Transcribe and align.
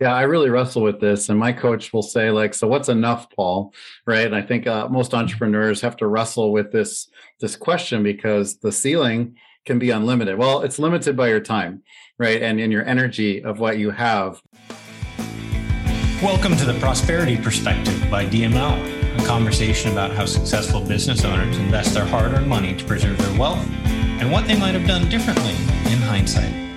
Yeah, 0.00 0.12
I 0.12 0.22
really 0.22 0.50
wrestle 0.50 0.82
with 0.82 0.98
this, 0.98 1.28
and 1.28 1.38
my 1.38 1.52
coach 1.52 1.92
will 1.92 2.02
say, 2.02 2.30
like, 2.30 2.52
"So 2.52 2.66
what's 2.66 2.88
enough, 2.88 3.30
Paul?" 3.30 3.72
Right? 4.06 4.26
And 4.26 4.34
I 4.34 4.42
think 4.42 4.66
uh, 4.66 4.88
most 4.88 5.14
entrepreneurs 5.14 5.80
have 5.82 5.96
to 5.98 6.08
wrestle 6.08 6.50
with 6.50 6.72
this 6.72 7.08
this 7.40 7.54
question 7.54 8.02
because 8.02 8.56
the 8.58 8.72
ceiling 8.72 9.36
can 9.64 9.78
be 9.78 9.90
unlimited. 9.90 10.36
Well, 10.36 10.62
it's 10.62 10.80
limited 10.80 11.16
by 11.16 11.28
your 11.28 11.38
time, 11.38 11.84
right, 12.18 12.42
and 12.42 12.58
in 12.58 12.72
your 12.72 12.84
energy 12.84 13.44
of 13.44 13.60
what 13.60 13.78
you 13.78 13.92
have. 13.92 14.42
Welcome 16.20 16.56
to 16.56 16.64
the 16.64 16.76
Prosperity 16.80 17.36
Perspective 17.36 18.04
by 18.10 18.26
DML, 18.26 19.22
a 19.22 19.26
conversation 19.26 19.92
about 19.92 20.10
how 20.10 20.26
successful 20.26 20.80
business 20.80 21.24
owners 21.24 21.56
invest 21.56 21.94
their 21.94 22.04
hard-earned 22.04 22.48
money 22.48 22.74
to 22.74 22.84
preserve 22.84 23.16
their 23.18 23.38
wealth 23.38 23.64
and 23.84 24.32
what 24.32 24.48
they 24.48 24.58
might 24.58 24.74
have 24.74 24.88
done 24.88 25.08
differently 25.08 25.52
in 25.92 26.00
hindsight. 26.00 26.73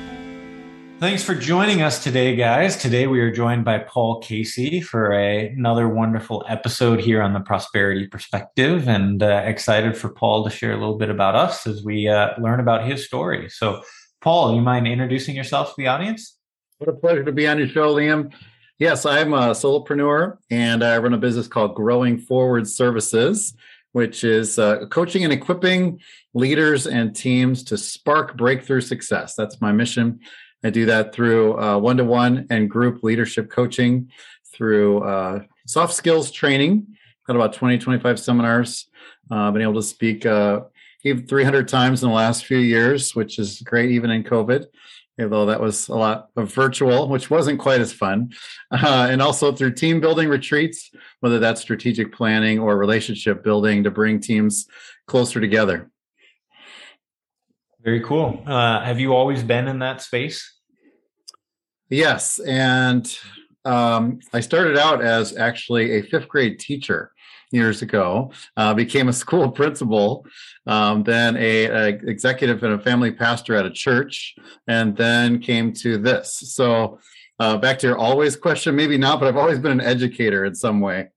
Thanks 1.00 1.21
for 1.21 1.36
joining 1.36 1.84
us 1.84 2.04
today, 2.04 2.36
guys. 2.36 2.75
Today 2.75 3.05
we 3.05 3.20
are 3.20 3.32
joined 3.32 3.63
by 3.63 3.77
Paul 3.77 4.20
Casey 4.20 4.82
for 4.82 5.13
a, 5.13 5.48
another 5.49 5.88
wonderful 5.88 6.44
episode 6.49 6.99
here 6.99 7.21
on 7.21 7.34
the 7.34 7.40
Prosperity 7.40 8.08
Perspective, 8.08 8.90
and 8.90 9.21
uh, 9.21 9.44
excited 9.45 9.95
for 9.95 10.09
Paul 10.09 10.44
to 10.44 10.49
share 10.49 10.71
a 10.71 10.77
little 10.77 10.98
bit 10.98 11.12
about 11.12 11.35
us 11.35 11.68
as 11.68 11.84
we 11.84 12.07
uh, 12.07 12.30
learn 12.40 12.59
about 12.59 12.88
his 12.88 13.05
story. 13.05 13.48
So, 13.48 13.84
Paul, 14.21 14.55
you 14.55 14.62
mind 14.62 14.88
introducing 14.88 15.35
yourself 15.35 15.70
to 15.70 15.73
the 15.77 15.85
audience? 15.85 16.35
What 16.80 16.90
a 16.90 16.94
pleasure 16.94 17.23
to 17.23 17.32
be 17.32 17.48
on 17.48 17.59
your 17.59 17.68
show, 17.68 17.93
Liam. 17.93 18.34
Yes, 18.79 19.05
I'm 19.05 19.34
a 19.34 19.52
solopreneur, 19.52 20.40
and 20.49 20.84
I 20.84 20.98
run 20.98 21.13
a 21.13 21.20
business 21.20 21.48
called 21.48 21.76
Growing 21.76 22.18
Forward 22.18 22.68
Services, 22.68 23.55
which 23.91 24.23
is 24.23 24.57
uh, 24.57 24.88
coaching 24.88 25.23
and 25.23 25.32
equipping 25.32 25.99
leaders 26.34 26.88
and 26.88 27.16
teams 27.16 27.63
to 27.66 27.77
spark 27.77 28.35
breakthrough 28.35 28.82
success. 28.82 29.35
That's 29.35 29.62
my 29.62 29.71
mission 29.71 30.21
I 30.63 30.70
do 30.70 30.88
that 30.88 31.13
through 31.13 31.79
one 31.79 31.97
to 31.97 32.03
one 32.03 32.47
and 32.49 32.70
group 32.70 33.03
leadership 33.03 33.49
coaching, 33.49 34.09
through 34.57 35.03
uh, 35.03 35.43
soft 35.67 35.93
skills 35.93 36.31
training. 36.31 36.88
Got 37.27 37.35
about 37.35 37.54
20, 37.54 37.77
25 37.77 38.20
seminars. 38.20 38.87
Uh, 39.29 39.51
been 39.51 39.62
able 39.62 39.76
to 39.76 39.84
speak 39.84 40.26
uh, 40.26 40.62
even 41.04 41.27
300 41.27 41.67
times 41.67 42.01
in 42.01 42.09
the 42.09 42.15
last 42.15 42.45
few 42.45 42.57
years, 42.57 43.15
which 43.15 43.37
is 43.37 43.62
great, 43.62 43.91
even 43.91 44.09
in 44.09 44.23
COVID, 44.23 44.65
although 45.20 45.45
that 45.45 45.62
was 45.62 45.90
a 45.90 45.95
lot 45.95 46.29
of 46.35 46.54
virtual, 46.54 47.10
which 47.10 47.29
wasn't 47.29 47.60
quite 47.60 47.82
as 47.82 47.93
fun. 47.93 48.32
Uh, 48.70 49.07
and 49.10 49.21
also 49.21 49.51
through 49.51 49.73
team 49.73 49.99
building 49.99 50.27
retreats, 50.27 50.91
whether 51.20 51.39
that's 51.39 51.62
strategic 51.62 52.13
planning 52.13 52.60
or 52.60 52.77
relationship 52.77 53.43
building 53.43 53.84
to 53.84 53.91
bring 53.91 54.20
teams 54.20 54.67
closer 55.07 55.39
together. 55.39 55.89
Very 57.83 58.01
cool. 58.01 58.41
Uh, 58.45 58.83
have 58.83 58.99
you 58.99 59.13
always 59.13 59.43
been 59.43 59.67
in 59.67 59.79
that 59.79 60.01
space? 60.01 60.53
Yes. 61.89 62.39
And 62.39 63.07
um, 63.65 64.19
I 64.33 64.39
started 64.39 64.78
out 64.78 65.01
as 65.01 65.38
actually 65.38 65.91
a 65.94 66.01
fifth 66.01 66.28
grade 66.28 66.59
teacher 66.59 67.11
years 67.51 67.81
ago, 67.81 68.31
uh, 68.57 68.73
became 68.73 69.07
a 69.07 69.13
school 69.13 69.50
principal, 69.59 70.25
um, 70.66 71.03
then 71.03 71.38
a, 71.38 71.66
a, 71.66 71.88
executive 71.88 72.63
and 72.63 72.73
a 72.73 72.79
family 72.79 73.11
pastor 73.11 73.55
at 73.55 73.66
a 73.66 73.72
church, 73.72 74.35
and 74.67 74.95
then 74.97 75.39
came 75.39 75.72
to 75.72 75.97
this. 75.97 76.35
So 76.55 77.00
uh, 77.39 77.57
back 77.57 77.79
to 77.79 77.88
your 77.88 77.97
always 77.97 78.35
question, 78.35 78.75
maybe 78.75 78.97
not, 78.97 79.19
but 79.19 79.28
I've 79.28 79.38
always 79.38 79.59
been 79.59 79.72
an 79.72 79.81
educator 79.81 80.45
in 80.45 80.55
some 80.55 80.81
way. 80.81 81.09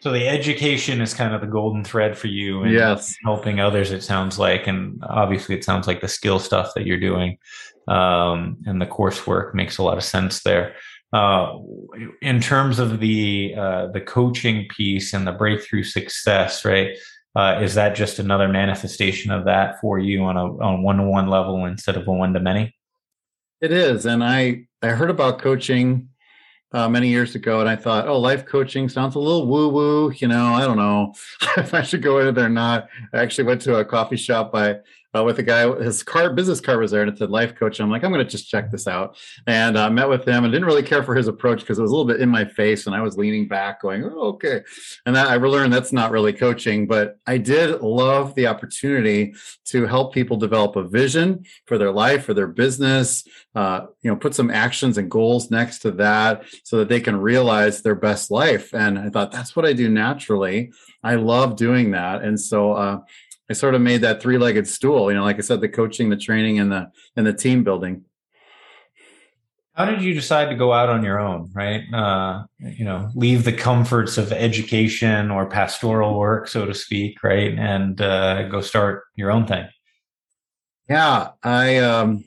So 0.00 0.12
the 0.12 0.28
education 0.28 1.00
is 1.00 1.12
kind 1.12 1.34
of 1.34 1.40
the 1.40 1.46
golden 1.46 1.82
thread 1.84 2.16
for 2.16 2.28
you 2.28 2.62
and 2.62 2.72
yes. 2.72 3.16
helping 3.24 3.58
others, 3.58 3.90
it 3.90 4.02
sounds 4.02 4.38
like. 4.38 4.66
And 4.66 5.02
obviously 5.08 5.56
it 5.56 5.64
sounds 5.64 5.86
like 5.86 6.00
the 6.00 6.08
skill 6.08 6.38
stuff 6.38 6.72
that 6.74 6.86
you're 6.86 7.00
doing 7.00 7.38
um, 7.88 8.58
and 8.66 8.80
the 8.80 8.86
coursework 8.86 9.54
makes 9.54 9.78
a 9.78 9.82
lot 9.82 9.98
of 9.98 10.04
sense 10.04 10.42
there. 10.42 10.76
Uh, 11.12 11.58
in 12.20 12.38
terms 12.38 12.78
of 12.78 13.00
the 13.00 13.54
uh, 13.56 13.86
the 13.88 14.00
coaching 14.00 14.68
piece 14.68 15.14
and 15.14 15.26
the 15.26 15.32
breakthrough 15.32 15.82
success, 15.82 16.66
right? 16.66 16.98
Uh, 17.34 17.60
is 17.62 17.74
that 17.74 17.96
just 17.96 18.18
another 18.18 18.46
manifestation 18.46 19.30
of 19.30 19.46
that 19.46 19.80
for 19.80 19.98
you 19.98 20.22
on 20.24 20.36
a 20.36 20.44
on 20.58 20.82
one 20.82 20.98
to 20.98 21.04
one 21.04 21.28
level 21.28 21.64
instead 21.64 21.96
of 21.96 22.06
a 22.06 22.12
one 22.12 22.34
to 22.34 22.40
many? 22.40 22.74
It 23.62 23.72
is, 23.72 24.04
and 24.04 24.22
I 24.22 24.66
I 24.82 24.88
heard 24.88 25.08
about 25.08 25.38
coaching 25.38 26.10
uh, 26.72 26.88
many 26.88 27.08
years 27.08 27.34
ago, 27.34 27.60
and 27.60 27.68
I 27.68 27.76
thought, 27.76 28.08
oh, 28.08 28.18
life 28.18 28.44
coaching 28.44 28.88
sounds 28.88 29.14
a 29.14 29.18
little 29.18 29.46
woo 29.46 29.68
woo. 29.68 30.12
You 30.12 30.28
know, 30.28 30.46
I 30.54 30.62
don't 30.62 30.76
know 30.76 31.14
if 31.56 31.74
I 31.74 31.82
should 31.82 32.02
go 32.02 32.18
into 32.18 32.32
there 32.32 32.46
or 32.46 32.50
not. 32.50 32.88
I 33.12 33.18
actually 33.18 33.44
went 33.44 33.62
to 33.62 33.76
a 33.76 33.84
coffee 33.84 34.16
shop 34.16 34.52
by 34.52 34.78
uh, 35.18 35.24
with 35.24 35.38
a 35.38 35.42
guy. 35.42 35.70
His 35.82 36.02
car 36.02 36.32
business 36.32 36.60
card 36.60 36.80
was 36.80 36.90
there, 36.90 37.02
and 37.02 37.10
it 37.10 37.18
said 37.18 37.30
life 37.30 37.54
coach. 37.54 37.80
I'm 37.80 37.90
like, 37.90 38.04
I'm 38.04 38.12
going 38.12 38.24
to 38.24 38.30
just 38.30 38.48
check 38.48 38.70
this 38.70 38.86
out, 38.86 39.16
and 39.46 39.76
uh, 39.76 39.90
met 39.90 40.08
with 40.08 40.26
him, 40.26 40.44
and 40.44 40.52
didn't 40.52 40.66
really 40.66 40.82
care 40.82 41.02
for 41.02 41.14
his 41.14 41.28
approach 41.28 41.60
because 41.60 41.78
it 41.78 41.82
was 41.82 41.90
a 41.90 41.94
little 41.94 42.06
bit 42.06 42.20
in 42.20 42.28
my 42.28 42.44
face, 42.44 42.86
and 42.86 42.94
I 42.94 43.02
was 43.02 43.16
leaning 43.16 43.48
back, 43.48 43.82
going, 43.82 44.04
oh, 44.04 44.28
okay. 44.34 44.62
And 45.06 45.16
that, 45.16 45.28
I 45.28 45.36
learned 45.36 45.72
that's 45.72 45.92
not 45.92 46.10
really 46.10 46.32
coaching, 46.32 46.86
but 46.86 47.18
I 47.26 47.38
did 47.38 47.80
love 47.80 48.34
the 48.34 48.46
opportunity 48.46 49.34
to 49.66 49.86
help 49.86 50.14
people 50.14 50.36
develop 50.36 50.76
a 50.76 50.84
vision 50.84 51.44
for 51.66 51.78
their 51.78 51.92
life, 51.92 52.24
for 52.24 52.34
their 52.34 52.48
business. 52.48 53.24
Uh, 53.54 53.86
you 54.02 54.10
know, 54.10 54.16
put 54.16 54.34
some 54.34 54.50
actions 54.50 54.98
and 54.98 55.10
goals 55.10 55.50
next 55.50 55.80
to 55.80 55.90
that, 55.92 56.44
so 56.64 56.78
that 56.78 56.88
they 56.88 57.00
can 57.00 57.16
realize 57.16 57.82
their 57.82 57.94
best 57.94 58.30
life. 58.30 58.72
And 58.74 58.98
I 58.98 59.10
thought 59.10 59.32
that's 59.32 59.56
what 59.56 59.66
I 59.66 59.72
do 59.72 59.88
naturally. 59.88 60.72
I 61.02 61.14
love 61.14 61.56
doing 61.56 61.92
that, 61.92 62.22
and 62.22 62.38
so 62.40 62.72
uh, 62.72 62.98
I 63.50 63.54
sort 63.54 63.74
of 63.74 63.80
made 63.80 64.02
that 64.02 64.20
three-legged 64.20 64.66
stool. 64.66 65.10
You 65.10 65.16
know, 65.16 65.24
like 65.24 65.38
I 65.38 65.40
said, 65.40 65.60
the 65.60 65.68
coaching, 65.68 66.10
the 66.10 66.16
training, 66.16 66.58
and 66.58 66.70
the 66.70 66.90
and 67.16 67.26
the 67.26 67.32
team 67.32 67.64
building. 67.64 68.04
How 69.74 69.84
did 69.84 70.02
you 70.02 70.12
decide 70.12 70.48
to 70.50 70.56
go 70.56 70.72
out 70.72 70.88
on 70.88 71.04
your 71.04 71.20
own? 71.20 71.50
Right, 71.54 71.82
uh, 71.94 72.44
you 72.58 72.84
know, 72.84 73.10
leave 73.14 73.44
the 73.44 73.52
comforts 73.52 74.18
of 74.18 74.32
education 74.32 75.30
or 75.30 75.46
pastoral 75.46 76.18
work, 76.18 76.48
so 76.48 76.66
to 76.66 76.74
speak, 76.74 77.22
right, 77.22 77.56
and 77.56 78.00
uh, 78.00 78.48
go 78.48 78.60
start 78.60 79.04
your 79.14 79.30
own 79.30 79.46
thing. 79.46 79.68
Yeah, 80.88 81.28
I 81.42 81.76
um, 81.78 82.24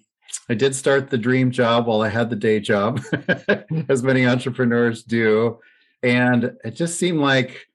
I 0.50 0.53
did 0.53 0.76
start 0.76 1.09
the 1.09 1.18
dream 1.18 1.52
job 1.52 1.88
while 1.88 2.02
I 2.02 2.09
had 2.09 2.30
the 2.30 2.36
day 2.36 2.59
job, 2.59 3.02
as 3.90 4.02
many 4.02 4.26
entrepreneurs 4.26 5.03
do, 5.03 5.59
and 6.02 6.56
it 6.64 6.72
just 6.72 6.98
seemed 6.98 7.20
like 7.20 7.68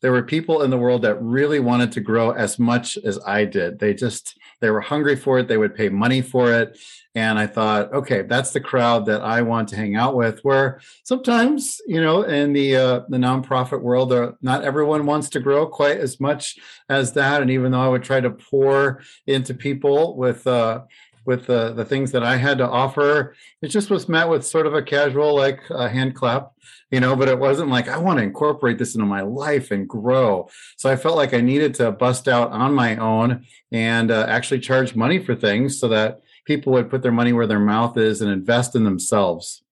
there 0.00 0.12
were 0.12 0.22
people 0.22 0.62
in 0.62 0.70
the 0.70 0.78
world 0.78 1.02
that 1.02 1.20
really 1.22 1.60
wanted 1.60 1.92
to 1.92 2.00
grow 2.00 2.30
as 2.30 2.58
much 2.58 2.96
as 2.98 3.18
I 3.26 3.44
did. 3.44 3.78
They 3.78 3.94
just 3.94 4.38
they 4.60 4.70
were 4.70 4.80
hungry 4.80 5.16
for 5.16 5.38
it. 5.38 5.48
They 5.48 5.56
would 5.56 5.74
pay 5.74 5.88
money 5.88 6.22
for 6.22 6.52
it. 6.52 6.78
And 7.14 7.38
I 7.38 7.46
thought, 7.46 7.92
okay, 7.92 8.22
that's 8.22 8.52
the 8.52 8.60
crowd 8.60 9.06
that 9.06 9.20
I 9.22 9.42
want 9.42 9.68
to 9.70 9.76
hang 9.76 9.96
out 9.96 10.14
with. 10.14 10.40
Where 10.44 10.80
sometimes, 11.02 11.80
you 11.86 12.00
know, 12.00 12.22
in 12.22 12.52
the 12.52 12.76
uh, 12.76 13.00
the 13.08 13.16
nonprofit 13.16 13.82
world, 13.82 14.12
uh, 14.12 14.32
not 14.42 14.64
everyone 14.64 15.06
wants 15.06 15.28
to 15.30 15.40
grow 15.40 15.66
quite 15.66 15.98
as 15.98 16.20
much 16.20 16.58
as 16.88 17.12
that. 17.14 17.42
And 17.42 17.50
even 17.50 17.72
though 17.72 17.80
I 17.80 17.88
would 17.88 18.04
try 18.04 18.20
to 18.20 18.30
pour 18.30 19.02
into 19.26 19.54
people 19.54 20.16
with 20.16 20.46
uh, 20.46 20.82
with 21.30 21.46
the, 21.46 21.72
the 21.72 21.84
things 21.84 22.10
that 22.10 22.24
I 22.24 22.36
had 22.36 22.58
to 22.58 22.68
offer. 22.68 23.36
It 23.62 23.68
just 23.68 23.88
was 23.88 24.08
met 24.08 24.28
with 24.28 24.44
sort 24.44 24.66
of 24.66 24.74
a 24.74 24.82
casual, 24.82 25.36
like 25.36 25.60
a 25.70 25.88
hand 25.88 26.16
clap, 26.16 26.50
you 26.90 26.98
know, 26.98 27.14
but 27.14 27.28
it 27.28 27.38
wasn't 27.38 27.70
like 27.70 27.86
I 27.86 27.98
want 27.98 28.18
to 28.18 28.24
incorporate 28.24 28.78
this 28.78 28.96
into 28.96 29.06
my 29.06 29.20
life 29.20 29.70
and 29.70 29.88
grow. 29.88 30.48
So 30.76 30.90
I 30.90 30.96
felt 30.96 31.16
like 31.16 31.32
I 31.32 31.40
needed 31.40 31.74
to 31.74 31.92
bust 31.92 32.26
out 32.26 32.50
on 32.50 32.74
my 32.74 32.96
own 32.96 33.46
and 33.70 34.10
uh, 34.10 34.26
actually 34.28 34.58
charge 34.58 34.96
money 34.96 35.20
for 35.20 35.36
things 35.36 35.78
so 35.78 35.86
that 35.90 36.20
people 36.46 36.72
would 36.72 36.90
put 36.90 37.00
their 37.00 37.12
money 37.12 37.32
where 37.32 37.46
their 37.46 37.60
mouth 37.60 37.96
is 37.96 38.20
and 38.20 38.30
invest 38.30 38.74
in 38.74 38.82
themselves. 38.82 39.62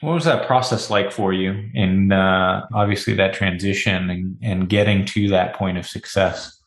What 0.00 0.14
was 0.14 0.24
that 0.24 0.46
process 0.46 0.88
like 0.88 1.12
for 1.12 1.34
you 1.34 1.68
in 1.74 2.10
uh, 2.10 2.66
obviously 2.72 3.12
that 3.16 3.34
transition 3.34 4.08
and, 4.08 4.38
and 4.42 4.66
getting 4.66 5.04
to 5.06 5.28
that 5.28 5.54
point 5.56 5.76
of 5.76 5.86
success? 5.86 6.61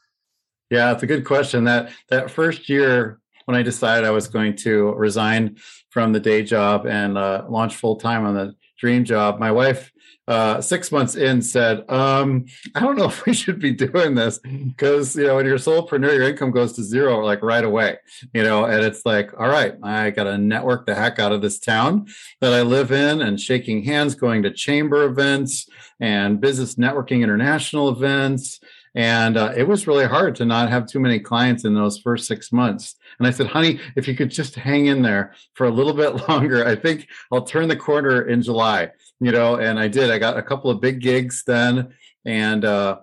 Yeah, 0.69 0.91
it's 0.91 1.03
a 1.03 1.07
good 1.07 1.25
question. 1.25 1.65
That 1.65 1.91
that 2.09 2.31
first 2.31 2.69
year 2.69 3.19
when 3.45 3.55
I 3.55 3.61
decided 3.61 4.05
I 4.05 4.11
was 4.11 4.27
going 4.27 4.55
to 4.57 4.93
resign 4.93 5.57
from 5.89 6.13
the 6.13 6.19
day 6.19 6.43
job 6.43 6.85
and 6.85 7.17
uh, 7.17 7.45
launch 7.47 7.75
full 7.75 7.97
time 7.97 8.25
on 8.25 8.33
the 8.33 8.55
dream 8.77 9.05
job, 9.05 9.39
my 9.39 9.51
wife 9.51 9.91
uh, 10.27 10.59
six 10.59 10.91
months 10.91 11.15
in 11.15 11.41
said, 11.41 11.89
um, 11.89 12.45
"I 12.73 12.79
don't 12.79 12.97
know 12.97 13.05
if 13.09 13.25
we 13.25 13.33
should 13.33 13.59
be 13.59 13.71
doing 13.71 14.15
this 14.15 14.39
because 14.39 15.15
you 15.15 15.27
know 15.27 15.35
when 15.35 15.45
you're 15.45 15.55
a 15.55 15.59
solopreneur, 15.59 16.15
your 16.15 16.29
income 16.29 16.51
goes 16.51 16.73
to 16.73 16.83
zero 16.83 17.23
like 17.23 17.43
right 17.43 17.63
away, 17.63 17.97
you 18.33 18.43
know." 18.43 18.65
And 18.65 18.83
it's 18.83 19.05
like, 19.05 19.31
all 19.39 19.47
right, 19.47 19.75
I 19.83 20.09
got 20.09 20.23
to 20.23 20.37
network 20.37 20.87
the 20.87 20.95
heck 20.95 21.19
out 21.19 21.31
of 21.31 21.41
this 21.41 21.59
town 21.59 22.07
that 22.41 22.53
I 22.53 22.63
live 22.63 22.91
in, 22.91 23.21
and 23.21 23.39
shaking 23.39 23.83
hands, 23.83 24.15
going 24.15 24.43
to 24.43 24.51
chamber 24.51 25.03
events 25.03 25.69
and 25.99 26.41
business 26.41 26.75
networking 26.75 27.21
international 27.21 27.89
events 27.89 28.59
and 28.95 29.35
uh, 29.35 29.53
it 29.55 29.67
was 29.67 29.87
really 29.87 30.05
hard 30.05 30.35
to 30.35 30.45
not 30.45 30.69
have 30.69 30.87
too 30.87 31.01
many 31.01 31.19
clients 31.19 31.65
in 31.65 31.75
those 31.75 31.99
first 31.99 32.27
six 32.27 32.53
months. 32.53 32.95
And 33.19 33.27
I 33.27 33.31
said, 33.31 33.47
honey, 33.47 33.79
if 33.97 34.07
you 34.07 34.15
could 34.15 34.31
just 34.31 34.55
hang 34.55 34.85
in 34.85 35.01
there 35.01 35.33
for 35.53 35.67
a 35.67 35.69
little 35.69 35.93
bit 35.93 36.27
longer, 36.29 36.65
I 36.65 36.75
think 36.75 37.07
I'll 37.31 37.43
turn 37.43 37.67
the 37.67 37.75
corner 37.75 38.21
in 38.21 38.41
July, 38.41 38.91
you 39.19 39.33
know, 39.33 39.57
and 39.57 39.77
I 39.77 39.89
did. 39.89 40.09
I 40.09 40.17
got 40.17 40.37
a 40.37 40.41
couple 40.41 40.71
of 40.71 40.79
big 40.79 41.01
gigs 41.01 41.43
then. 41.45 41.93
And, 42.23 42.63
uh, 42.63 42.99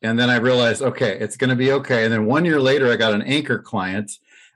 and 0.00 0.18
then 0.18 0.30
I 0.30 0.36
realized, 0.36 0.80
okay, 0.80 1.18
it's 1.18 1.36
going 1.36 1.50
to 1.50 1.56
be 1.56 1.72
okay. 1.72 2.04
And 2.04 2.12
then 2.12 2.24
one 2.24 2.46
year 2.46 2.60
later, 2.60 2.90
I 2.90 2.96
got 2.96 3.12
an 3.12 3.22
anchor 3.22 3.58
client 3.58 4.10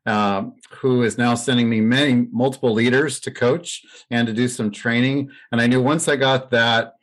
uh, 0.07 0.45
who 0.71 1.03
is 1.03 1.19
now 1.19 1.35
sending 1.35 1.69
me 1.69 1.81
many 1.81 2.27
multiple 2.33 2.73
leaders 2.73 3.21
to 3.21 3.31
coach 3.31 3.83
and 4.11 4.27
to 4.27 4.33
do 4.33 4.49
some 4.49 4.71
training. 4.71 5.31
And 5.51 5.61
I 5.61 5.67
knew 5.67 5.83
once 5.83 6.09
I 6.09 6.17
got 6.17 6.51
that 6.51 6.95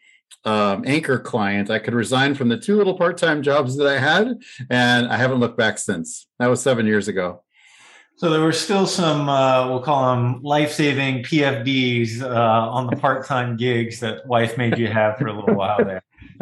um, 0.46 0.84
anchor 0.86 1.20
client, 1.20 1.70
I 1.70 1.80
could 1.80 1.94
resign 1.94 2.36
from 2.36 2.50
the 2.50 2.58
two 2.58 2.78
little 2.78 2.98
part 2.98 3.18
time 3.18 3.44
jobs 3.44 3.78
that 3.78 3.88
I 3.88 4.00
had, 4.00 4.42
and 4.70 5.08
I 5.08 5.18
haven't 5.18 5.40
looked 5.40 5.58
back 5.58 5.78
since. 5.78 6.28
That 6.40 6.48
was 6.48 6.62
seven 6.62 6.86
years 6.86 7.08
ago. 7.08 7.44
So 8.20 8.30
there 8.30 8.42
were 8.42 8.52
still 8.52 8.86
some, 8.86 9.30
uh, 9.30 9.70
we'll 9.70 9.82
call 9.82 10.14
them 10.14 10.42
life-saving 10.44 11.24
PFDs 11.24 12.22
uh, 12.22 12.70
on 12.70 12.88
the 12.88 12.98
part-time 12.98 13.56
gigs 13.56 14.02
that 14.02 14.28
wife 14.28 14.58
made 14.58 14.78
you 14.78 14.88
have 14.88 15.18
for 15.18 15.28
a 15.28 15.34
little 15.34 15.56
while 15.56 15.78
there. 15.78 16.04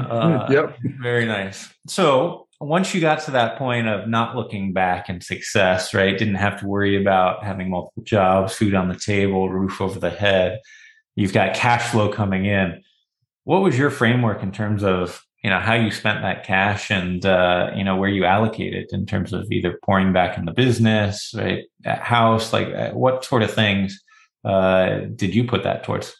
uh, 0.00 0.48
yep. 0.50 0.76
Very 1.00 1.26
nice. 1.26 1.72
So 1.86 2.48
once 2.60 2.92
you 2.92 3.00
got 3.00 3.20
to 3.26 3.30
that 3.32 3.56
point 3.56 3.86
of 3.86 4.08
not 4.08 4.34
looking 4.34 4.72
back 4.72 5.08
and 5.08 5.22
success, 5.22 5.94
right? 5.94 6.18
Didn't 6.18 6.34
have 6.36 6.58
to 6.60 6.66
worry 6.66 7.00
about 7.00 7.44
having 7.44 7.70
multiple 7.70 8.02
jobs, 8.02 8.56
food 8.56 8.74
on 8.74 8.88
the 8.88 8.98
table, 8.98 9.48
roof 9.48 9.80
over 9.80 10.00
the 10.00 10.10
head. 10.10 10.58
You've 11.16 11.32
got 11.32 11.54
cash 11.54 11.90
flow 11.90 12.08
coming 12.08 12.44
in. 12.46 12.82
What 13.44 13.62
was 13.62 13.78
your 13.78 13.90
framework 13.90 14.42
in 14.42 14.52
terms 14.52 14.82
of 14.82 15.24
you 15.44 15.50
know 15.50 15.60
how 15.60 15.74
you 15.74 15.90
spent 15.90 16.22
that 16.22 16.44
cash 16.44 16.90
and 16.90 17.24
uh, 17.24 17.70
you 17.76 17.84
know 17.84 17.96
where 17.96 18.08
you 18.08 18.24
allocate 18.24 18.72
it 18.72 18.88
in 18.92 19.04
terms 19.04 19.32
of 19.34 19.46
either 19.52 19.78
pouring 19.84 20.12
back 20.12 20.38
in 20.38 20.46
the 20.46 20.52
business 20.52 21.34
right 21.36 21.64
at 21.84 22.00
house 22.00 22.52
like 22.52 22.68
uh, 22.68 22.90
what 22.92 23.24
sort 23.24 23.42
of 23.42 23.52
things 23.52 24.02
uh, 24.44 25.00
did 25.14 25.34
you 25.34 25.44
put 25.44 25.62
that 25.62 25.84
towards? 25.84 26.16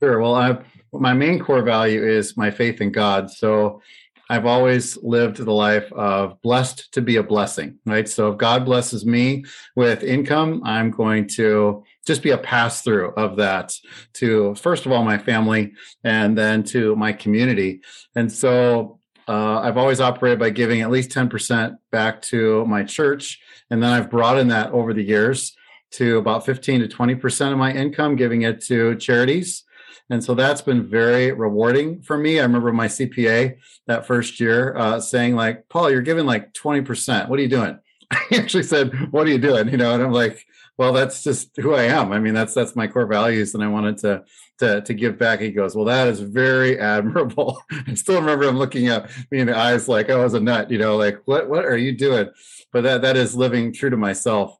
Sure. 0.00 0.20
Well 0.20 0.36
I, 0.36 0.58
my 0.92 1.12
main 1.12 1.40
core 1.40 1.62
value 1.62 2.06
is 2.06 2.36
my 2.36 2.52
faith 2.52 2.80
in 2.80 2.92
god. 2.92 3.30
So 3.30 3.82
I've 4.30 4.46
always 4.46 4.96
lived 5.02 5.38
the 5.38 5.52
life 5.52 5.92
of 5.92 6.40
blessed 6.40 6.92
to 6.92 7.02
be 7.02 7.16
a 7.16 7.22
blessing, 7.22 7.80
right? 7.84 8.08
So 8.08 8.30
if 8.30 8.38
God 8.38 8.64
blesses 8.64 9.04
me 9.04 9.44
with 9.74 10.04
income, 10.04 10.62
I'm 10.64 10.92
going 10.92 11.26
to 11.30 11.82
just 12.06 12.22
be 12.22 12.30
a 12.30 12.38
pass 12.38 12.82
through 12.82 13.10
of 13.14 13.38
that 13.38 13.74
to, 14.14 14.54
first 14.54 14.86
of 14.86 14.92
all, 14.92 15.02
my 15.02 15.18
family 15.18 15.72
and 16.04 16.38
then 16.38 16.62
to 16.64 16.94
my 16.94 17.12
community. 17.12 17.80
And 18.14 18.30
so 18.30 19.00
uh, 19.26 19.62
I've 19.62 19.76
always 19.76 20.00
operated 20.00 20.38
by 20.38 20.50
giving 20.50 20.80
at 20.80 20.92
least 20.92 21.10
10% 21.10 21.74
back 21.90 22.22
to 22.22 22.64
my 22.66 22.84
church. 22.84 23.40
And 23.68 23.82
then 23.82 23.90
I've 23.90 24.10
broadened 24.10 24.52
that 24.52 24.70
over 24.70 24.94
the 24.94 25.02
years 25.02 25.56
to 25.94 26.18
about 26.18 26.46
15 26.46 26.82
to 26.82 26.88
20% 26.88 27.50
of 27.50 27.58
my 27.58 27.72
income, 27.72 28.14
giving 28.14 28.42
it 28.42 28.64
to 28.66 28.94
charities. 28.94 29.64
And 30.08 30.22
so 30.22 30.34
that's 30.34 30.62
been 30.62 30.86
very 30.86 31.32
rewarding 31.32 32.02
for 32.02 32.16
me. 32.16 32.38
I 32.38 32.42
remember 32.42 32.72
my 32.72 32.86
CPA 32.86 33.56
that 33.86 34.06
first 34.06 34.40
year 34.40 34.76
uh, 34.76 35.00
saying, 35.00 35.36
like, 35.36 35.68
Paul, 35.68 35.90
you're 35.90 36.02
giving 36.02 36.26
like 36.26 36.52
20%. 36.54 37.28
What 37.28 37.38
are 37.38 37.42
you 37.42 37.48
doing? 37.48 37.78
He 38.28 38.36
actually 38.36 38.64
said, 38.64 39.12
What 39.12 39.26
are 39.26 39.30
you 39.30 39.38
doing? 39.38 39.68
You 39.68 39.76
know, 39.76 39.94
and 39.94 40.02
I'm 40.02 40.12
like, 40.12 40.44
well, 40.80 40.94
that's 40.94 41.22
just 41.22 41.54
who 41.58 41.74
I 41.74 41.82
am. 41.82 42.10
I 42.10 42.18
mean, 42.18 42.32
that's 42.32 42.54
that's 42.54 42.74
my 42.74 42.86
core 42.86 43.04
values, 43.04 43.52
and 43.52 43.62
I 43.62 43.68
wanted 43.68 43.98
to 43.98 44.24
to 44.60 44.80
to 44.80 44.94
give 44.94 45.18
back. 45.18 45.38
He 45.38 45.50
goes, 45.50 45.76
well, 45.76 45.84
that 45.84 46.08
is 46.08 46.20
very 46.20 46.78
admirable. 46.94 47.60
I 47.70 47.92
still 47.92 48.18
remember 48.18 48.44
him 48.46 48.56
looking 48.56 48.88
at 48.88 49.10
me 49.30 49.40
in 49.40 49.48
the 49.48 49.58
eyes 49.58 49.88
like 49.88 50.08
I 50.08 50.16
was 50.16 50.32
a 50.32 50.40
nut, 50.40 50.70
you 50.70 50.78
know, 50.78 50.96
like 50.96 51.20
what 51.26 51.50
what 51.50 51.66
are 51.66 51.76
you 51.76 51.92
doing? 51.94 52.30
But 52.72 52.84
that 52.84 53.02
that 53.02 53.18
is 53.18 53.36
living 53.36 53.74
true 53.74 53.90
to 53.90 53.98
myself. 53.98 54.56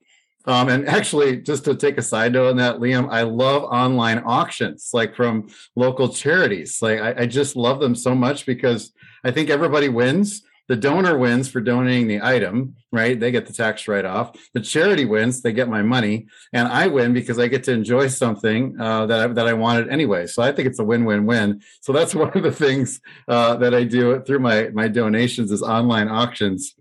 Um, 0.47 0.69
and 0.69 0.89
actually, 0.89 1.39
just 1.39 1.65
to 1.67 1.75
take 1.75 1.99
a 1.99 2.03
side 2.03 2.33
note 2.33 2.49
on 2.49 2.57
that, 2.57 2.77
Liam, 2.77 3.09
I 3.11 3.23
love 3.23 3.65
online 3.65 4.21
auctions, 4.21 4.91
like 4.93 5.15
from 5.15 5.49
local 5.77 6.09
charities. 6.09 6.81
Like 6.81 7.01
I, 7.01 7.23
I 7.23 7.27
just 7.27 7.57
love 7.57 7.81
them 7.81 7.95
so 7.95 8.15
much 8.15 8.47
because 8.47 8.93
I 9.23 9.31
think 9.31 9.51
everybody 9.51 9.89
wins. 9.89 10.43
The 10.69 10.77
donor 10.77 11.19
wins 11.19 11.49
for 11.49 11.61
donating 11.61 12.07
the 12.07 12.23
item, 12.23 12.77
right? 12.93 13.19
They 13.19 13.33
get 13.33 13.45
the 13.45 13.53
tax 13.53 13.89
write 13.89 14.05
off. 14.05 14.37
The 14.55 14.61
charity 14.61 15.05
wins; 15.05 15.43
they 15.43 15.53
get 15.53 15.69
my 15.69 15.83
money, 15.83 16.29
and 16.53 16.69
I 16.69 16.87
win 16.87 17.13
because 17.13 17.41
I 17.41 17.49
get 17.49 17.65
to 17.65 17.73
enjoy 17.73 18.07
something 18.07 18.81
uh, 18.81 19.07
that 19.07 19.21
I, 19.21 19.27
that 19.33 19.49
I 19.49 19.53
wanted 19.53 19.89
anyway. 19.89 20.29
So 20.29 20.45
I 20.45 20.53
think 20.53 20.69
it's 20.69 20.79
a 20.79 20.85
win-win-win. 20.85 21.61
So 21.81 21.93
that's 21.93 22.15
one 22.25 22.31
of 22.37 22.45
the 22.45 22.53
things 22.53 23.01
uh, 23.27 23.57
that 23.57 23.75
I 23.75 23.83
do 23.83 24.23
through 24.23 24.39
my 24.39 24.69
my 24.73 24.87
donations 24.87 25.51
is 25.51 25.61
online 25.61 26.09
auctions 26.09 26.77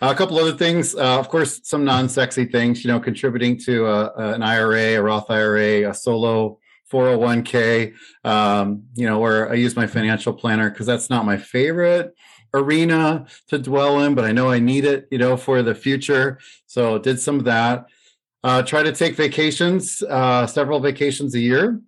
a 0.00 0.14
couple 0.14 0.38
other 0.38 0.52
things, 0.52 0.94
uh, 0.94 1.18
of 1.18 1.28
course, 1.28 1.60
some 1.64 1.84
non-sexy 1.84 2.46
things. 2.46 2.84
You 2.84 2.92
know, 2.92 3.00
contributing 3.00 3.58
to 3.60 3.86
a, 3.86 4.12
an 4.34 4.42
IRA, 4.42 4.96
a 4.96 5.02
Roth 5.02 5.30
IRA, 5.30 5.90
a 5.90 5.94
solo 5.94 6.58
401k. 6.92 7.94
Um, 8.24 8.84
you 8.94 9.06
know, 9.06 9.18
where 9.18 9.50
I 9.50 9.54
use 9.54 9.76
my 9.76 9.86
financial 9.86 10.32
planner 10.32 10.70
because 10.70 10.86
that's 10.86 11.10
not 11.10 11.24
my 11.24 11.36
favorite 11.36 12.14
arena 12.54 13.26
to 13.48 13.58
dwell 13.58 14.00
in, 14.00 14.14
but 14.14 14.24
I 14.24 14.32
know 14.32 14.50
I 14.50 14.58
need 14.58 14.84
it. 14.84 15.08
You 15.10 15.18
know, 15.18 15.36
for 15.36 15.62
the 15.62 15.74
future. 15.74 16.38
So 16.66 16.98
did 16.98 17.20
some 17.20 17.38
of 17.38 17.44
that. 17.44 17.86
Uh, 18.44 18.62
try 18.62 18.84
to 18.84 18.92
take 18.92 19.16
vacations, 19.16 20.00
uh, 20.02 20.46
several 20.46 20.78
vacations 20.78 21.34
a 21.34 21.40
year. 21.40 21.80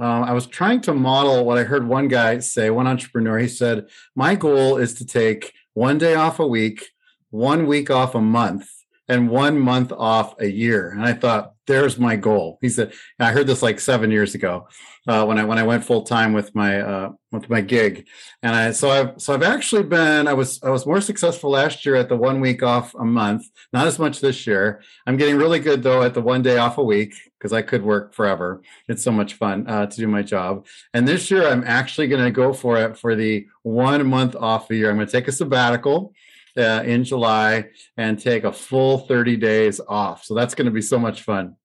Um, 0.00 0.24
I 0.24 0.32
was 0.32 0.46
trying 0.46 0.80
to 0.82 0.94
model 0.94 1.44
what 1.44 1.58
I 1.58 1.64
heard 1.64 1.86
one 1.86 2.08
guy 2.08 2.38
say, 2.38 2.70
one 2.70 2.86
entrepreneur. 2.86 3.38
He 3.38 3.48
said, 3.48 3.88
My 4.14 4.34
goal 4.34 4.78
is 4.78 4.94
to 4.94 5.04
take 5.04 5.52
one 5.74 5.98
day 5.98 6.14
off 6.14 6.38
a 6.38 6.46
week 6.46 6.88
one 7.30 7.66
week 7.66 7.90
off 7.90 8.14
a 8.14 8.20
month 8.20 8.68
and 9.08 9.30
one 9.30 9.58
month 9.58 9.92
off 9.92 10.38
a 10.40 10.46
year. 10.46 10.90
And 10.90 11.02
I 11.02 11.12
thought, 11.14 11.54
there's 11.68 11.98
my 11.98 12.16
goal. 12.16 12.58
He 12.60 12.68
said, 12.68 12.92
I 13.20 13.30
heard 13.30 13.46
this 13.46 13.62
like 13.62 13.78
seven 13.78 14.10
years 14.10 14.34
ago 14.34 14.66
uh, 15.06 15.24
when 15.24 15.38
I 15.38 15.44
when 15.44 15.58
I 15.58 15.62
went 15.62 15.84
full 15.84 16.02
time 16.02 16.32
with 16.32 16.54
my 16.54 16.80
uh, 16.80 17.12
with 17.30 17.48
my 17.48 17.60
gig, 17.60 18.06
and 18.42 18.54
I 18.54 18.72
so 18.72 18.90
I've 18.90 19.20
so 19.20 19.34
I've 19.34 19.42
actually 19.42 19.84
been 19.84 20.26
I 20.26 20.32
was 20.32 20.60
I 20.62 20.70
was 20.70 20.86
more 20.86 21.00
successful 21.00 21.50
last 21.50 21.86
year 21.86 21.94
at 21.94 22.08
the 22.08 22.16
one 22.16 22.40
week 22.40 22.62
off 22.62 22.94
a 22.94 23.04
month, 23.04 23.46
not 23.72 23.86
as 23.86 23.98
much 23.98 24.20
this 24.20 24.46
year. 24.46 24.82
I'm 25.06 25.16
getting 25.16 25.36
really 25.36 25.60
good 25.60 25.82
though 25.82 26.02
at 26.02 26.14
the 26.14 26.20
one 26.20 26.42
day 26.42 26.58
off 26.58 26.78
a 26.78 26.82
week 26.82 27.14
because 27.38 27.52
I 27.52 27.62
could 27.62 27.84
work 27.84 28.14
forever. 28.14 28.62
It's 28.88 29.04
so 29.04 29.12
much 29.12 29.34
fun 29.34 29.66
uh, 29.68 29.86
to 29.86 29.96
do 29.96 30.08
my 30.08 30.22
job. 30.22 30.66
And 30.92 31.06
this 31.06 31.30
year 31.30 31.46
I'm 31.46 31.64
actually 31.64 32.08
going 32.08 32.24
to 32.24 32.30
go 32.30 32.52
for 32.52 32.78
it 32.78 32.98
for 32.98 33.14
the 33.14 33.46
one 33.62 34.06
month 34.06 34.34
off 34.36 34.70
a 34.70 34.74
year. 34.74 34.90
I'm 34.90 34.96
going 34.96 35.06
to 35.06 35.12
take 35.12 35.28
a 35.28 35.32
sabbatical 35.32 36.12
uh, 36.58 36.82
in 36.82 37.04
July 37.04 37.66
and 37.96 38.18
take 38.18 38.44
a 38.44 38.52
full 38.52 38.98
30 38.98 39.36
days 39.36 39.80
off. 39.88 40.24
So 40.24 40.34
that's 40.34 40.54
going 40.54 40.66
to 40.66 40.72
be 40.72 40.82
so 40.82 40.98
much 40.98 41.22
fun. 41.22 41.56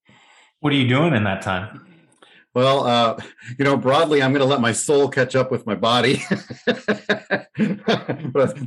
What 0.60 0.72
are 0.74 0.78
you 0.78 0.88
doing 0.88 1.14
in 1.14 1.24
that 1.26 1.42
time? 1.42 1.88
Well, 2.56 2.86
uh, 2.86 3.18
you 3.58 3.66
know, 3.66 3.76
broadly, 3.76 4.22
I'm 4.22 4.32
going 4.32 4.42
to 4.42 4.48
let 4.48 4.62
my 4.62 4.74
soul 4.74 5.10
catch 5.10 5.36
up 5.36 5.50
with 5.50 5.66
my 5.66 5.74
body. 5.74 6.22
but 6.68 6.78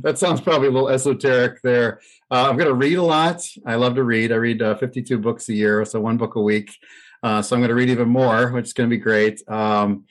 that 0.01 0.15
sounds 0.17 0.41
probably 0.41 0.67
a 0.67 0.71
little 0.71 0.89
esoteric 0.89 1.61
there. 1.61 2.01
Uh, 2.29 2.49
I'm 2.49 2.57
going 2.57 2.67
to 2.67 2.73
read 2.73 2.97
a 2.97 3.03
lot. 3.03 3.41
I 3.65 3.75
love 3.75 3.95
to 3.95 4.03
read. 4.03 4.33
I 4.33 4.35
read 4.35 4.61
uh, 4.61 4.75
52 4.75 5.17
books 5.19 5.47
a 5.47 5.53
year, 5.53 5.85
so 5.85 6.01
one 6.01 6.17
book 6.17 6.35
a 6.35 6.41
week. 6.41 6.75
Uh, 7.23 7.41
so 7.41 7.55
I'm 7.55 7.61
going 7.61 7.69
to 7.69 7.75
read 7.75 7.89
even 7.89 8.09
more, 8.09 8.51
which 8.51 8.65
is 8.65 8.73
going 8.73 8.89
to 8.89 8.95
be 8.95 9.01
great. 9.01 9.41
Um, 9.49 10.03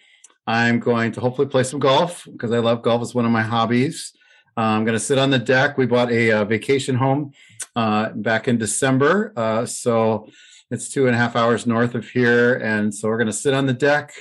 I'm 0.47 0.81
going 0.81 1.12
to 1.12 1.21
hopefully 1.21 1.49
play 1.49 1.62
some 1.62 1.79
golf 1.79 2.26
because 2.31 2.52
I 2.52 2.61
love 2.61 2.81
golf. 2.81 3.02
It's 3.02 3.14
one 3.14 3.26
of 3.26 3.31
my 3.31 3.43
hobbies. 3.43 4.12
Uh, 4.57 4.61
I'm 4.61 4.85
going 4.85 4.97
to 4.97 5.05
sit 5.05 5.19
on 5.19 5.31
the 5.31 5.39
deck. 5.39 5.77
We 5.77 5.87
bought 5.87 6.11
a, 6.11 6.33
uh, 6.33 6.45
vacation 6.45 6.97
home 6.97 7.33
uh, 7.75 8.11
back 8.11 8.49
in 8.49 8.57
December. 8.57 9.33
Uh, 9.37 9.67
so 9.67 10.29
it's 10.71 10.89
two 10.89 11.07
and 11.07 11.15
a 11.15 11.19
half 11.19 11.37
hours 11.37 11.67
north 11.67 11.95
of 11.95 12.09
here. 12.09 12.55
And 12.55 12.95
so 12.95 13.09
we're 13.09 13.19
going 13.19 13.27
to 13.27 13.33
sit 13.33 13.53
on 13.53 13.67
the 13.67 13.75
deck 13.75 14.15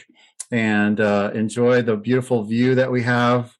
and 0.51 0.99
uh, 0.99 1.31
enjoy 1.33 1.81
the 1.81 1.95
beautiful 1.95 2.43
view 2.43 2.75
that 2.75 2.91
we 2.91 3.03
have 3.03 3.55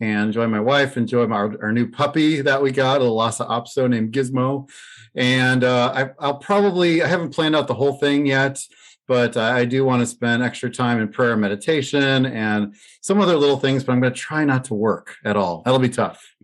and 0.00 0.26
enjoy 0.26 0.46
my 0.48 0.60
wife, 0.60 0.96
enjoy 0.96 1.26
my, 1.26 1.36
our, 1.36 1.72
new 1.72 1.88
puppy 1.88 2.42
that 2.42 2.60
we 2.60 2.72
got, 2.72 3.00
a 3.00 3.04
Lhasa 3.04 3.44
Apso 3.44 3.88
named 3.88 4.12
Gizmo. 4.12 4.68
And 5.14 5.64
I, 5.64 6.10
I'll 6.18 6.38
probably, 6.38 7.02
I 7.02 7.06
haven't 7.06 7.34
planned 7.34 7.56
out 7.56 7.68
the 7.68 7.74
whole 7.74 7.94
thing 7.94 8.26
yet 8.26 8.58
but 9.12 9.36
I 9.36 9.66
do 9.66 9.84
want 9.84 10.00
to 10.00 10.06
spend 10.06 10.42
extra 10.42 10.70
time 10.70 10.98
in 10.98 11.06
prayer 11.06 11.32
and 11.32 11.40
meditation 11.42 12.24
and 12.24 12.74
some 13.02 13.20
other 13.20 13.36
little 13.36 13.58
things, 13.58 13.84
but 13.84 13.92
I'm 13.92 14.00
going 14.00 14.10
to 14.10 14.18
try 14.18 14.42
not 14.42 14.64
to 14.64 14.74
work 14.74 15.16
at 15.22 15.36
all. 15.36 15.60
That'll 15.66 15.78
be 15.78 15.90
tough. 15.90 16.34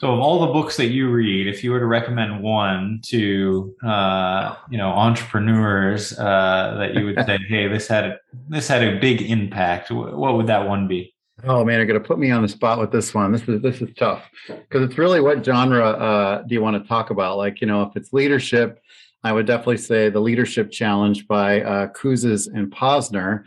So, 0.00 0.12
of 0.12 0.18
all 0.18 0.44
the 0.44 0.52
books 0.52 0.76
that 0.76 0.88
you 0.88 1.08
read, 1.08 1.46
if 1.46 1.62
you 1.62 1.70
were 1.70 1.78
to 1.78 1.86
recommend 1.86 2.42
one 2.42 3.00
to 3.04 3.76
uh, 3.86 4.56
you 4.68 4.76
know 4.76 4.88
entrepreneurs 4.88 6.18
uh, 6.18 6.74
that 6.78 6.94
you 6.94 7.04
would 7.06 7.16
say, 7.26 7.38
"Hey, 7.48 7.68
this 7.68 7.86
had 7.86 8.04
a, 8.06 8.18
this 8.48 8.66
had 8.66 8.82
a 8.82 8.98
big 8.98 9.22
impact," 9.22 9.92
what 9.92 10.34
would 10.34 10.48
that 10.48 10.66
one 10.66 10.88
be? 10.88 11.14
Oh 11.44 11.64
man, 11.64 11.76
you're 11.76 11.86
going 11.86 12.02
to 12.02 12.06
put 12.06 12.18
me 12.18 12.32
on 12.32 12.42
the 12.42 12.48
spot 12.48 12.80
with 12.80 12.90
this 12.90 13.14
one. 13.14 13.30
This 13.30 13.48
is 13.48 13.62
this 13.62 13.80
is 13.80 13.90
tough 13.96 14.24
because 14.48 14.82
it's 14.82 14.98
really 14.98 15.20
what 15.20 15.44
genre 15.44 15.90
uh, 15.90 16.42
do 16.42 16.54
you 16.54 16.60
want 16.60 16.82
to 16.82 16.88
talk 16.88 17.10
about? 17.10 17.36
Like 17.36 17.60
you 17.60 17.68
know, 17.68 17.82
if 17.82 17.96
it's 17.96 18.12
leadership, 18.12 18.80
I 19.24 19.32
would 19.32 19.46
definitely 19.46 19.78
say 19.78 20.10
the 20.10 20.20
Leadership 20.20 20.70
Challenge 20.70 21.26
by 21.26 21.62
uh, 21.62 21.88
Kouzes 21.88 22.48
and 22.52 22.70
Posner. 22.70 23.44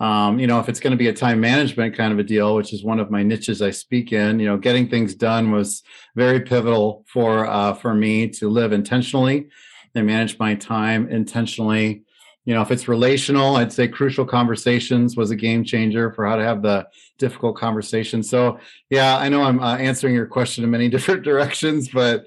Um, 0.00 0.38
you 0.38 0.46
know, 0.46 0.60
if 0.60 0.68
it's 0.68 0.78
going 0.78 0.92
to 0.92 0.96
be 0.96 1.08
a 1.08 1.12
time 1.12 1.40
management 1.40 1.96
kind 1.96 2.12
of 2.12 2.20
a 2.20 2.22
deal, 2.22 2.54
which 2.54 2.72
is 2.72 2.84
one 2.84 3.00
of 3.00 3.10
my 3.10 3.24
niches 3.24 3.60
I 3.60 3.70
speak 3.70 4.12
in, 4.12 4.38
you 4.38 4.46
know, 4.46 4.56
getting 4.56 4.88
things 4.88 5.14
done 5.14 5.50
was 5.50 5.82
very 6.14 6.40
pivotal 6.40 7.04
for 7.12 7.46
uh, 7.46 7.74
for 7.74 7.94
me 7.94 8.28
to 8.28 8.48
live 8.48 8.72
intentionally 8.72 9.48
and 9.94 10.06
manage 10.06 10.38
my 10.38 10.54
time 10.54 11.08
intentionally. 11.08 12.04
you 12.44 12.54
know, 12.54 12.62
if 12.62 12.70
it's 12.70 12.88
relational, 12.88 13.56
I'd 13.56 13.72
say 13.72 13.88
crucial 13.88 14.24
conversations 14.24 15.16
was 15.16 15.30
a 15.30 15.36
game 15.36 15.64
changer 15.64 16.12
for 16.12 16.26
how 16.26 16.36
to 16.36 16.44
have 16.44 16.62
the 16.62 16.86
difficult 17.18 17.56
conversation. 17.56 18.22
So, 18.22 18.58
yeah, 18.88 19.18
I 19.18 19.28
know 19.28 19.42
I'm 19.42 19.60
uh, 19.60 19.76
answering 19.76 20.14
your 20.14 20.26
question 20.26 20.64
in 20.64 20.70
many 20.70 20.88
different 20.94 21.24
directions, 21.24 21.88
but 21.88 22.24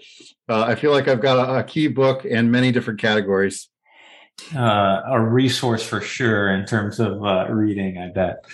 uh, 0.51 0.65
I 0.65 0.75
feel 0.75 0.91
like 0.91 1.07
I've 1.07 1.21
got 1.21 1.49
a, 1.49 1.59
a 1.59 1.63
key 1.63 1.87
book 1.87 2.25
in 2.25 2.51
many 2.51 2.71
different 2.71 2.99
categories. 2.99 3.69
Uh, 4.55 5.01
a 5.05 5.21
resource 5.21 5.83
for 5.83 6.01
sure 6.01 6.51
in 6.51 6.65
terms 6.65 6.99
of 6.99 7.23
uh, 7.23 7.47
reading, 7.49 7.97
I 7.97 8.09
bet. 8.09 8.45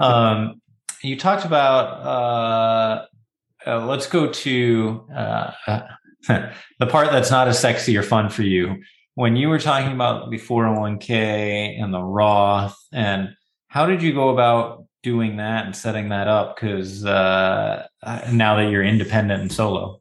Um, 0.00 0.60
you 1.02 1.16
talked 1.16 1.44
about, 1.44 2.00
uh, 2.04 3.06
uh, 3.66 3.86
let's 3.86 4.06
go 4.06 4.32
to 4.32 5.04
the 6.28 6.86
part 6.88 7.12
that's 7.12 7.30
not 7.30 7.46
as 7.46 7.58
sexy 7.58 7.96
or 7.96 8.02
fun 8.02 8.30
for 8.30 8.42
you. 8.42 8.82
When 9.14 9.36
you 9.36 9.48
were 9.48 9.60
talking 9.60 9.92
about 9.92 10.30
the 10.30 10.38
401k 10.38 11.80
and 11.80 11.94
the 11.94 12.02
Roth, 12.02 12.76
and 12.92 13.28
how 13.68 13.86
did 13.86 14.02
you 14.02 14.12
go 14.12 14.30
about 14.30 14.86
doing 15.04 15.36
that 15.36 15.66
and 15.66 15.76
setting 15.76 16.08
that 16.08 16.26
up? 16.26 16.56
Because 16.56 17.04
uh, 17.04 17.86
now 18.32 18.56
that 18.56 18.70
you're 18.70 18.82
independent 18.82 19.40
and 19.40 19.52
solo. 19.52 20.00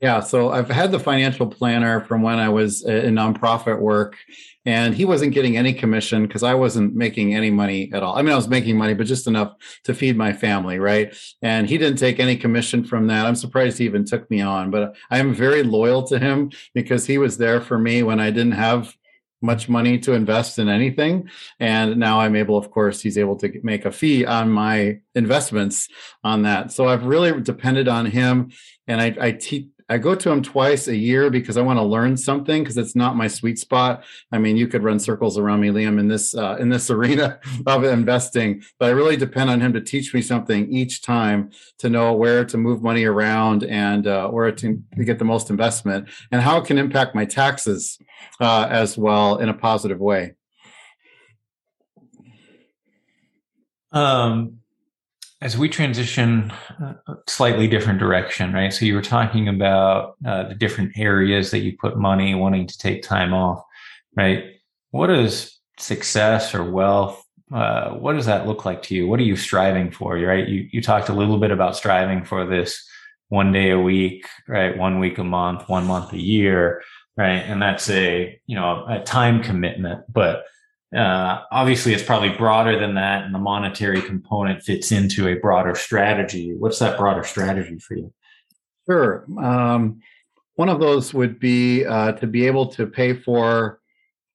Yeah, 0.00 0.20
so 0.20 0.50
I've 0.50 0.70
had 0.70 0.92
the 0.92 1.00
financial 1.00 1.48
planner 1.48 2.02
from 2.02 2.22
when 2.22 2.38
I 2.38 2.48
was 2.50 2.84
uh, 2.86 2.92
in 2.92 3.16
nonprofit 3.16 3.80
work, 3.80 4.16
and 4.64 4.94
he 4.94 5.04
wasn't 5.04 5.34
getting 5.34 5.56
any 5.56 5.72
commission 5.72 6.24
because 6.24 6.44
I 6.44 6.54
wasn't 6.54 6.94
making 6.94 7.34
any 7.34 7.50
money 7.50 7.90
at 7.92 8.04
all. 8.04 8.16
I 8.16 8.22
mean, 8.22 8.32
I 8.32 8.36
was 8.36 8.46
making 8.46 8.76
money, 8.76 8.94
but 8.94 9.08
just 9.08 9.26
enough 9.26 9.56
to 9.84 9.94
feed 9.94 10.16
my 10.16 10.32
family, 10.32 10.78
right? 10.78 11.16
And 11.42 11.68
he 11.68 11.78
didn't 11.78 11.98
take 11.98 12.20
any 12.20 12.36
commission 12.36 12.84
from 12.84 13.08
that. 13.08 13.26
I'm 13.26 13.34
surprised 13.34 13.78
he 13.78 13.86
even 13.86 14.04
took 14.04 14.30
me 14.30 14.40
on, 14.40 14.70
but 14.70 14.94
I 15.10 15.18
am 15.18 15.34
very 15.34 15.64
loyal 15.64 16.04
to 16.04 16.18
him 16.20 16.52
because 16.74 17.06
he 17.06 17.18
was 17.18 17.38
there 17.38 17.60
for 17.60 17.76
me 17.76 18.04
when 18.04 18.20
I 18.20 18.30
didn't 18.30 18.52
have 18.52 18.94
much 19.42 19.68
money 19.68 19.98
to 20.00 20.12
invest 20.12 20.60
in 20.60 20.68
anything. 20.68 21.28
And 21.58 21.96
now 21.96 22.20
I'm 22.20 22.36
able, 22.36 22.56
of 22.56 22.70
course, 22.70 23.00
he's 23.00 23.18
able 23.18 23.36
to 23.38 23.52
make 23.64 23.84
a 23.84 23.90
fee 23.90 24.24
on 24.24 24.50
my 24.50 25.00
investments 25.16 25.88
on 26.22 26.42
that. 26.42 26.70
So 26.70 26.88
I've 26.88 27.04
really 27.04 27.40
depended 27.40 27.88
on 27.88 28.06
him. 28.06 28.52
And 28.86 29.00
I, 29.00 29.16
I 29.20 29.32
teach 29.32 29.66
I 29.88 29.98
go 29.98 30.14
to 30.14 30.30
him 30.30 30.42
twice 30.42 30.86
a 30.86 30.96
year 30.96 31.30
because 31.30 31.56
I 31.56 31.62
want 31.62 31.78
to 31.78 31.82
learn 31.82 32.16
something 32.16 32.62
because 32.62 32.76
it's 32.76 32.94
not 32.94 33.16
my 33.16 33.26
sweet 33.26 33.58
spot. 33.58 34.04
I 34.30 34.38
mean, 34.38 34.56
you 34.56 34.68
could 34.68 34.82
run 34.82 34.98
circles 34.98 35.38
around 35.38 35.60
me, 35.60 35.68
Liam, 35.68 35.98
in 35.98 36.08
this 36.08 36.34
uh, 36.34 36.56
in 36.60 36.68
this 36.68 36.90
arena 36.98 37.40
of 37.66 37.84
investing, 37.84 38.62
but 38.78 38.86
I 38.86 38.90
really 38.90 39.16
depend 39.16 39.48
on 39.48 39.60
him 39.60 39.72
to 39.72 39.80
teach 39.80 40.12
me 40.12 40.20
something 40.20 40.70
each 40.70 41.02
time 41.02 41.50
to 41.78 41.88
know 41.88 42.12
where 42.12 42.44
to 42.44 42.58
move 42.58 42.82
money 42.82 43.04
around 43.04 43.64
and 43.64 44.06
uh, 44.06 44.28
where 44.28 44.52
to, 44.52 44.82
to, 44.96 45.04
get 45.04 45.18
the 45.18 45.24
most 45.24 45.48
investment 45.48 46.08
and 46.30 46.42
how 46.42 46.58
it 46.58 46.66
can 46.66 46.76
impact 46.76 47.14
my 47.14 47.24
taxes 47.24 47.98
uh, 48.40 48.66
as 48.68 48.98
well 48.98 49.38
in 49.38 49.48
a 49.48 49.54
positive 49.54 50.00
way. 50.00 50.34
Um, 53.90 54.57
as 55.40 55.56
we 55.56 55.68
transition 55.68 56.52
a 56.80 56.96
slightly 57.28 57.68
different 57.68 58.00
direction, 58.00 58.52
right? 58.52 58.72
So 58.72 58.84
you 58.84 58.94
were 58.94 59.02
talking 59.02 59.48
about 59.48 60.16
uh, 60.26 60.48
the 60.48 60.54
different 60.54 60.98
areas 60.98 61.52
that 61.52 61.60
you 61.60 61.76
put 61.76 61.96
money, 61.96 62.34
wanting 62.34 62.66
to 62.66 62.78
take 62.78 63.02
time 63.02 63.32
off, 63.32 63.62
right? 64.16 64.44
What 64.90 65.10
is 65.10 65.58
success 65.78 66.54
or 66.54 66.64
wealth? 66.64 67.24
Uh, 67.52 67.90
what 67.90 68.14
does 68.14 68.26
that 68.26 68.46
look 68.46 68.64
like 68.64 68.82
to 68.82 68.94
you? 68.94 69.06
What 69.06 69.20
are 69.20 69.24
you 69.24 69.36
striving 69.36 69.90
for? 69.90 70.18
Right? 70.18 70.48
You 70.48 70.68
you 70.72 70.82
talked 70.82 71.08
a 71.08 71.14
little 71.14 71.38
bit 71.38 71.50
about 71.50 71.76
striving 71.76 72.24
for 72.24 72.44
this 72.44 72.84
one 73.28 73.52
day 73.52 73.70
a 73.70 73.78
week, 73.78 74.26
right? 74.48 74.76
One 74.76 74.98
week 74.98 75.18
a 75.18 75.24
month, 75.24 75.68
one 75.68 75.86
month 75.86 76.12
a 76.12 76.20
year, 76.20 76.82
right? 77.16 77.38
And 77.38 77.62
that's 77.62 77.88
a 77.88 78.38
you 78.46 78.56
know 78.56 78.84
a 78.88 79.00
time 79.02 79.42
commitment, 79.42 80.04
but 80.12 80.44
uh, 80.96 81.42
obviously, 81.50 81.92
it's 81.92 82.02
probably 82.02 82.30
broader 82.30 82.78
than 82.78 82.94
that, 82.94 83.24
and 83.24 83.34
the 83.34 83.38
monetary 83.38 84.00
component 84.00 84.62
fits 84.62 84.90
into 84.90 85.28
a 85.28 85.34
broader 85.34 85.74
strategy. 85.74 86.54
What's 86.54 86.78
that 86.78 86.98
broader 86.98 87.24
strategy 87.24 87.78
for 87.78 87.96
you? 87.96 88.12
Sure. 88.88 89.26
Um, 89.38 90.00
one 90.54 90.68
of 90.68 90.80
those 90.80 91.12
would 91.12 91.38
be 91.38 91.84
uh, 91.84 92.12
to 92.12 92.26
be 92.26 92.46
able 92.46 92.66
to 92.68 92.86
pay 92.86 93.12
for 93.12 93.80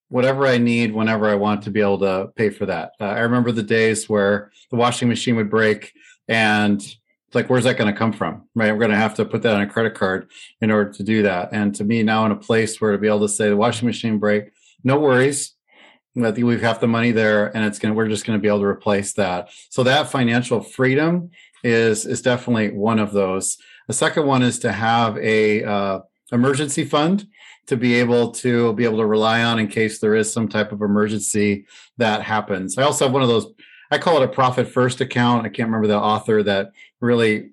whatever 0.09 0.45
I 0.45 0.59
need 0.59 0.93
whenever 0.93 1.27
I 1.27 1.35
want 1.35 1.63
to 1.63 1.71
be 1.71 1.81
able 1.81 1.99
to 1.99 2.31
pay 2.35 2.51
for 2.51 2.67
that. 2.67 2.91
Uh, 3.01 3.05
I 3.05 3.21
remember 3.21 3.51
the 3.51 3.63
days 3.63 4.07
where 4.07 4.51
the 4.69 4.77
washing 4.77 5.09
machine 5.09 5.35
would 5.37 5.49
break 5.49 5.91
and 6.27 6.79
it's 6.79 7.35
like, 7.35 7.49
where's 7.49 7.63
that 7.63 7.77
going 7.77 7.91
to 7.91 7.97
come 7.97 8.13
from? 8.13 8.47
Right. 8.53 8.71
We're 8.71 8.77
going 8.77 8.91
to 8.91 8.95
have 8.95 9.15
to 9.15 9.25
put 9.25 9.41
that 9.41 9.55
on 9.55 9.61
a 9.61 9.67
credit 9.67 9.95
card 9.95 10.29
in 10.61 10.69
order 10.69 10.91
to 10.93 11.03
do 11.03 11.23
that. 11.23 11.49
And 11.51 11.73
to 11.75 11.83
me, 11.83 12.03
now 12.03 12.27
in 12.27 12.31
a 12.31 12.35
place 12.35 12.79
where 12.79 12.91
to 12.91 12.99
be 12.99 13.07
able 13.07 13.21
to 13.21 13.27
say 13.27 13.49
the 13.49 13.57
washing 13.57 13.87
machine 13.87 14.19
break, 14.19 14.51
no 14.83 14.99
worries. 14.99 15.55
Think 16.15 16.37
we 16.37 16.59
have 16.59 16.79
the 16.79 16.87
money 16.87 17.11
there, 17.11 17.55
and 17.55 17.65
it's 17.65 17.79
gonna. 17.79 17.95
We're 17.95 18.07
just 18.07 18.25
gonna 18.25 18.37
be 18.37 18.47
able 18.47 18.59
to 18.59 18.65
replace 18.65 19.13
that. 19.13 19.49
So 19.69 19.83
that 19.83 20.11
financial 20.11 20.61
freedom 20.61 21.31
is 21.63 22.05
is 22.05 22.21
definitely 22.21 22.71
one 22.71 22.99
of 22.99 23.13
those. 23.13 23.57
The 23.87 23.93
second 23.93 24.27
one 24.27 24.43
is 24.43 24.59
to 24.59 24.71
have 24.71 25.17
a 25.17 25.63
uh, 25.63 25.99
emergency 26.31 26.85
fund 26.85 27.27
to 27.65 27.77
be 27.77 27.95
able 27.95 28.31
to 28.31 28.73
be 28.73 28.83
able 28.83 28.97
to 28.97 29.05
rely 29.05 29.43
on 29.43 29.57
in 29.57 29.67
case 29.67 29.99
there 29.99 30.15
is 30.15 30.31
some 30.31 30.47
type 30.47 30.71
of 30.71 30.81
emergency 30.81 31.65
that 31.97 32.21
happens. 32.21 32.77
I 32.77 32.83
also 32.83 33.05
have 33.05 33.13
one 33.13 33.23
of 33.23 33.29
those. 33.29 33.47
I 33.89 33.97
call 33.97 34.21
it 34.21 34.25
a 34.25 34.27
profit 34.27 34.67
first 34.67 35.01
account. 35.01 35.47
I 35.47 35.49
can't 35.49 35.67
remember 35.67 35.87
the 35.87 35.99
author 35.99 36.43
that 36.43 36.73
really 36.99 37.51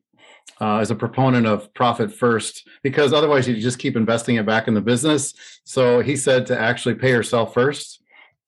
uh, 0.60 0.80
is 0.82 0.90
a 0.90 0.94
proponent 0.94 1.46
of 1.46 1.72
profit 1.72 2.12
first 2.12 2.68
because 2.82 3.14
otherwise 3.14 3.48
you 3.48 3.58
just 3.58 3.78
keep 3.78 3.96
investing 3.96 4.36
it 4.36 4.44
back 4.44 4.68
in 4.68 4.74
the 4.74 4.80
business. 4.82 5.32
So 5.64 6.00
he 6.00 6.14
said 6.14 6.46
to 6.46 6.58
actually 6.58 6.96
pay 6.96 7.10
yourself 7.10 7.54
first 7.54 8.00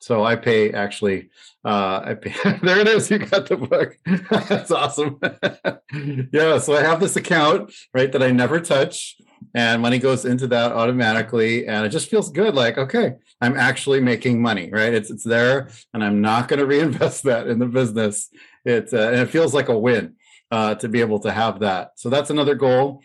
so 0.03 0.25
I 0.25 0.35
pay 0.35 0.73
actually. 0.73 1.31
Uh, 1.65 2.03
I 2.05 2.15
pay, 2.15 2.35
there 2.63 2.81
it 2.81 2.89
is. 2.89 3.09
You 3.09 3.19
got 3.19 3.49
the 3.49 3.57
book. 3.57 3.97
That's 4.49 4.73
awesome. 4.73 5.21
yeah. 6.33 6.59
So 6.59 6.77
I 6.77 6.83
have 6.83 6.99
this 6.99 7.15
account 7.15 7.73
right 7.95 8.11
that 8.11 8.23
I 8.23 8.33
never 8.33 8.59
touch, 8.59 9.17
and 9.55 9.81
money 9.81 10.01
goes 10.01 10.25
into 10.25 10.49
that 10.49 10.73
automatically, 10.73 11.69
and 11.69 11.87
it 11.87 11.91
just 11.91 12.11
feels 12.11 12.31
good. 12.31 12.57
Like 12.57 12.79
okay, 12.79 13.15
I'm 13.41 13.57
actually 13.57 14.01
making 14.01 14.43
money. 14.43 14.71
Right. 14.73 14.93
It's 14.93 15.09
it's 15.11 15.25
there, 15.25 15.69
and 15.95 16.03
I'm 16.03 16.21
not 16.21 16.49
going 16.49 16.59
to 16.59 16.67
reinvest 16.67 17.23
that 17.23 17.47
in 17.47 17.61
the 17.61 17.67
business. 17.67 18.29
It 18.65 18.93
uh, 18.93 19.09
and 19.09 19.21
it 19.21 19.31
feels 19.31 19.55
like 19.55 19.69
a 19.69 19.79
win 19.79 20.17
uh, 20.51 20.75
to 20.77 20.89
be 20.89 21.01
able 21.01 21.21
to 21.21 21.31
have 21.31 21.61
that. 21.61 21.93
So 21.95 22.11
that's 22.11 22.31
another 22.31 22.57
goal 22.57 23.03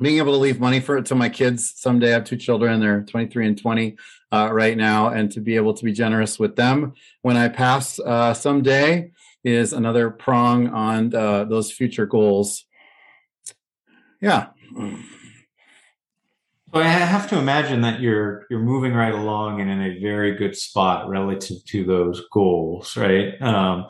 being 0.00 0.18
able 0.18 0.32
to 0.32 0.38
leave 0.38 0.60
money 0.60 0.80
for 0.80 0.98
it 0.98 1.06
to 1.06 1.14
my 1.14 1.28
kids 1.28 1.74
someday. 1.76 2.10
I 2.10 2.14
have 2.14 2.24
two 2.24 2.36
children; 2.36 2.80
they're 2.80 3.02
23 3.02 3.46
and 3.46 3.58
20 3.58 3.96
uh, 4.32 4.50
right 4.52 4.76
now, 4.76 5.08
and 5.08 5.30
to 5.32 5.40
be 5.40 5.56
able 5.56 5.74
to 5.74 5.84
be 5.84 5.92
generous 5.92 6.38
with 6.38 6.56
them 6.56 6.94
when 7.22 7.36
I 7.36 7.48
pass 7.48 7.98
uh, 8.00 8.34
someday 8.34 9.12
is 9.44 9.72
another 9.72 10.10
prong 10.10 10.68
on 10.68 11.14
uh, 11.14 11.44
those 11.44 11.70
future 11.70 12.06
goals. 12.06 12.64
Yeah. 14.20 14.48
So 16.74 16.80
I 16.80 16.88
have 16.88 17.28
to 17.28 17.38
imagine 17.38 17.82
that 17.82 18.00
you're 18.00 18.46
you're 18.50 18.58
moving 18.58 18.94
right 18.94 19.14
along 19.14 19.60
and 19.60 19.70
in 19.70 19.80
a 19.80 20.00
very 20.00 20.34
good 20.34 20.56
spot 20.56 21.08
relative 21.08 21.64
to 21.66 21.84
those 21.84 22.22
goals, 22.32 22.96
right? 22.96 23.40
Um, 23.40 23.86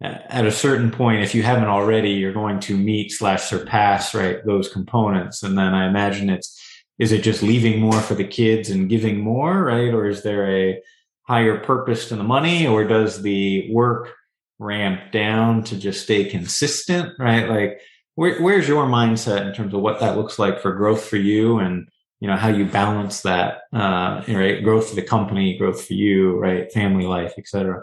at 0.00 0.46
a 0.46 0.52
certain 0.52 0.90
point, 0.90 1.22
if 1.22 1.34
you 1.34 1.42
haven't 1.42 1.68
already, 1.68 2.10
you're 2.10 2.32
going 2.32 2.60
to 2.60 2.76
meet 2.76 3.10
slash 3.10 3.42
surpass 3.42 4.14
right 4.14 4.44
those 4.46 4.68
components, 4.68 5.42
and 5.42 5.58
then 5.58 5.74
I 5.74 5.88
imagine 5.88 6.30
it's 6.30 6.56
is 6.98 7.12
it 7.12 7.22
just 7.22 7.42
leaving 7.42 7.80
more 7.80 8.00
for 8.00 8.14
the 8.14 8.26
kids 8.26 8.70
and 8.70 8.88
giving 8.88 9.20
more, 9.20 9.64
right? 9.64 9.94
Or 9.94 10.06
is 10.06 10.22
there 10.22 10.50
a 10.50 10.82
higher 11.22 11.58
purpose 11.58 12.08
to 12.08 12.16
the 12.16 12.24
money, 12.24 12.66
or 12.66 12.84
does 12.84 13.22
the 13.22 13.72
work 13.72 14.14
ramp 14.58 15.12
down 15.12 15.62
to 15.64 15.76
just 15.76 16.02
stay 16.02 16.24
consistent, 16.24 17.12
right? 17.18 17.48
Like, 17.48 17.80
where, 18.14 18.40
where's 18.40 18.66
your 18.66 18.86
mindset 18.86 19.46
in 19.46 19.54
terms 19.54 19.74
of 19.74 19.80
what 19.80 20.00
that 20.00 20.16
looks 20.16 20.38
like 20.38 20.60
for 20.60 20.72
growth 20.74 21.04
for 21.04 21.16
you, 21.16 21.58
and 21.58 21.88
you 22.20 22.28
know 22.28 22.36
how 22.36 22.48
you 22.48 22.66
balance 22.66 23.22
that, 23.22 23.62
uh, 23.72 24.22
right? 24.28 24.62
Growth 24.62 24.90
for 24.90 24.94
the 24.94 25.02
company, 25.02 25.58
growth 25.58 25.84
for 25.84 25.94
you, 25.94 26.36
right? 26.38 26.72
Family 26.72 27.06
life, 27.06 27.34
etc. 27.36 27.82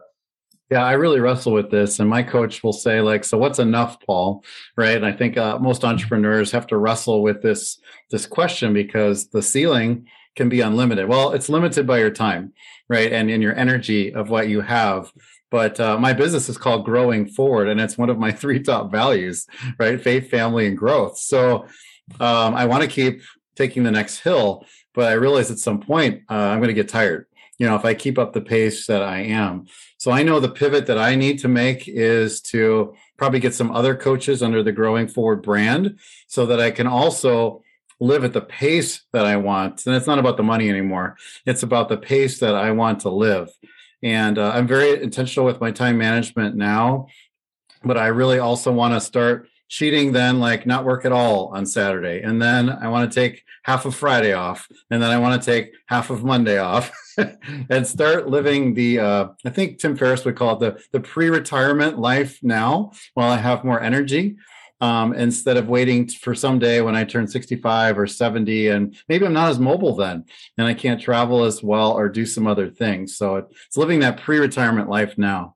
Yeah, 0.71 0.83
I 0.83 0.93
really 0.93 1.19
wrestle 1.19 1.53
with 1.53 1.69
this, 1.69 1.99
and 1.99 2.09
my 2.09 2.23
coach 2.23 2.63
will 2.63 2.73
say, 2.73 2.99
like, 2.99 3.23
"So 3.23 3.37
what's 3.37 3.59
enough, 3.59 3.99
Paul?" 4.01 4.43
Right? 4.75 4.95
And 4.95 5.05
I 5.05 5.11
think 5.11 5.37
uh, 5.37 5.59
most 5.59 5.85
entrepreneurs 5.85 6.51
have 6.51 6.65
to 6.67 6.77
wrestle 6.77 7.21
with 7.21 7.43
this 7.43 7.79
this 8.09 8.25
question 8.25 8.73
because 8.73 9.27
the 9.27 9.43
ceiling 9.43 10.07
can 10.35 10.49
be 10.49 10.61
unlimited. 10.61 11.07
Well, 11.07 11.33
it's 11.33 11.49
limited 11.49 11.85
by 11.85 11.99
your 11.99 12.09
time, 12.09 12.53
right, 12.89 13.11
and 13.11 13.29
in 13.29 13.43
your 13.43 13.55
energy 13.55 14.13
of 14.13 14.29
what 14.29 14.49
you 14.49 14.61
have. 14.61 15.11
But 15.51 15.79
uh, 15.79 15.99
my 15.99 16.13
business 16.13 16.49
is 16.49 16.57
called 16.57 16.83
Growing 16.83 17.27
Forward, 17.27 17.67
and 17.69 17.79
it's 17.79 17.97
one 17.97 18.09
of 18.09 18.17
my 18.17 18.31
three 18.41 18.61
top 18.61 18.91
values, 18.91 19.45
right? 19.77 20.01
Faith, 20.01 20.31
family, 20.31 20.65
and 20.65 20.77
growth. 20.77 21.19
So 21.19 21.67
um, 22.19 22.55
I 22.55 22.65
want 22.65 22.81
to 22.81 22.89
keep 22.89 23.21
taking 23.55 23.83
the 23.83 23.91
next 23.91 24.19
hill, 24.19 24.65
but 24.95 25.09
I 25.09 25.13
realize 25.13 25.51
at 25.51 25.59
some 25.59 25.79
point 25.79 26.23
uh, 26.27 26.33
I'm 26.33 26.57
going 26.57 26.69
to 26.69 26.73
get 26.73 26.89
tired 26.89 27.27
you 27.57 27.65
know 27.65 27.75
if 27.75 27.85
i 27.85 27.93
keep 27.93 28.17
up 28.17 28.33
the 28.33 28.41
pace 28.41 28.87
that 28.87 29.01
i 29.01 29.19
am. 29.19 29.65
So 29.97 30.11
i 30.11 30.23
know 30.23 30.39
the 30.39 30.49
pivot 30.49 30.85
that 30.87 30.97
i 30.97 31.15
need 31.15 31.39
to 31.39 31.47
make 31.47 31.87
is 31.87 32.41
to 32.53 32.95
probably 33.17 33.39
get 33.39 33.53
some 33.53 33.71
other 33.71 33.95
coaches 33.95 34.43
under 34.43 34.61
the 34.61 34.71
growing 34.71 35.07
forward 35.07 35.41
brand 35.41 35.99
so 36.27 36.45
that 36.45 36.59
i 36.59 36.71
can 36.71 36.87
also 36.87 37.61
live 37.99 38.23
at 38.23 38.33
the 38.33 38.41
pace 38.41 39.03
that 39.13 39.25
i 39.25 39.37
want. 39.37 39.85
And 39.85 39.95
it's 39.95 40.07
not 40.07 40.19
about 40.19 40.37
the 40.37 40.43
money 40.43 40.69
anymore. 40.69 41.17
It's 41.45 41.63
about 41.63 41.89
the 41.89 41.97
pace 41.97 42.39
that 42.39 42.55
i 42.55 42.71
want 42.71 43.01
to 43.01 43.09
live. 43.09 43.49
And 44.03 44.37
uh, 44.37 44.51
I'm 44.53 44.67
very 44.67 45.01
intentional 45.01 45.45
with 45.45 45.61
my 45.61 45.71
time 45.71 45.97
management 45.97 46.55
now, 46.55 47.07
but 47.83 47.97
I 47.97 48.07
really 48.07 48.39
also 48.39 48.71
want 48.71 48.93
to 48.93 49.01
start 49.01 49.47
cheating 49.67 50.11
then 50.11 50.39
like 50.39 50.65
not 50.65 50.85
work 50.85 51.05
at 51.05 51.11
all 51.11 51.47
on 51.47 51.65
Saturday. 51.65 52.21
And 52.21 52.41
then 52.41 52.69
I 52.69 52.87
want 52.87 53.11
to 53.11 53.15
take 53.15 53.43
half 53.63 53.85
of 53.85 53.95
Friday 53.95 54.33
off. 54.33 54.67
And 54.91 55.01
then 55.01 55.09
I 55.09 55.17
want 55.17 55.41
to 55.41 55.45
take 55.45 55.73
half 55.87 56.09
of 56.09 56.23
Monday 56.23 56.59
off 56.59 56.91
and 57.69 57.85
start 57.85 58.29
living 58.29 58.73
the 58.73 58.99
uh, 58.99 59.27
I 59.45 59.49
think 59.49 59.79
Tim 59.79 59.95
Ferriss 59.95 60.25
would 60.25 60.35
call 60.35 60.53
it 60.53 60.59
the 60.59 60.83
the 60.91 60.99
pre-retirement 60.99 61.97
life 61.97 62.39
now 62.43 62.91
while 63.13 63.31
I 63.31 63.37
have 63.37 63.63
more 63.63 63.81
energy. 63.81 64.37
Um, 64.81 65.13
instead 65.13 65.55
of 65.55 65.69
waiting 65.69 66.09
for 66.09 66.35
someday 66.35 66.81
when 66.81 66.97
I 66.97 67.05
turn 67.05 67.29
65 67.29 67.97
or 67.97 68.07
70, 68.07 68.67
and 68.67 68.95
maybe 69.07 69.25
I'm 69.25 69.31
not 69.31 69.49
as 69.49 69.57
mobile 69.57 69.95
then, 69.95 70.25
and 70.57 70.67
I 70.67 70.73
can't 70.73 71.01
travel 71.01 71.45
as 71.45 71.63
well 71.63 71.93
or 71.93 72.09
do 72.09 72.25
some 72.25 72.45
other 72.45 72.69
things. 72.69 73.15
So 73.17 73.37
it's 73.37 73.77
living 73.77 74.01
that 74.01 74.19
pre 74.19 74.37
retirement 74.37 74.89
life 74.89 75.17
now. 75.17 75.54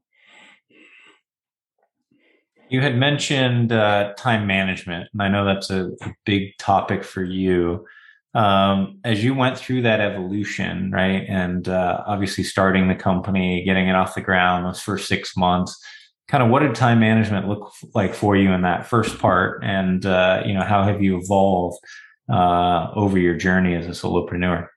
You 2.70 2.82
had 2.82 2.96
mentioned 2.96 3.72
uh, 3.72 4.14
time 4.14 4.46
management, 4.46 5.10
and 5.12 5.22
I 5.24 5.28
know 5.28 5.44
that's 5.44 5.72
a, 5.72 5.88
a 6.02 6.14
big 6.26 6.56
topic 6.60 7.04
for 7.04 7.24
you. 7.24 7.86
Um, 8.36 9.00
as 9.04 9.24
you 9.24 9.34
went 9.34 9.58
through 9.58 9.82
that 9.82 10.00
evolution, 10.00 10.92
right, 10.92 11.26
and 11.28 11.68
uh, 11.68 12.04
obviously 12.06 12.44
starting 12.44 12.88
the 12.88 12.96
company, 12.96 13.64
getting 13.66 13.88
it 13.88 13.96
off 13.96 14.14
the 14.14 14.22
ground 14.22 14.68
those 14.68 14.82
first 14.82 15.08
six 15.08 15.36
months, 15.36 15.76
kind 16.28 16.44
of 16.44 16.52
what 16.52 16.60
did 16.60 16.76
time 16.76 17.00
management 17.00 17.48
look 17.48 17.72
like 17.96 18.14
for 18.14 18.36
you 18.36 18.52
in 18.52 18.62
that 18.62 18.86
first 18.86 19.18
part, 19.18 19.64
and 19.64 20.06
uh, 20.06 20.44
you 20.46 20.54
know 20.54 20.64
how 20.64 20.84
have 20.84 21.02
you 21.02 21.18
evolved 21.18 21.80
uh, 22.32 22.92
over 22.96 23.18
your 23.18 23.36
journey 23.36 23.74
as 23.74 23.88
a 23.88 23.92
solopreneur? 23.92 24.68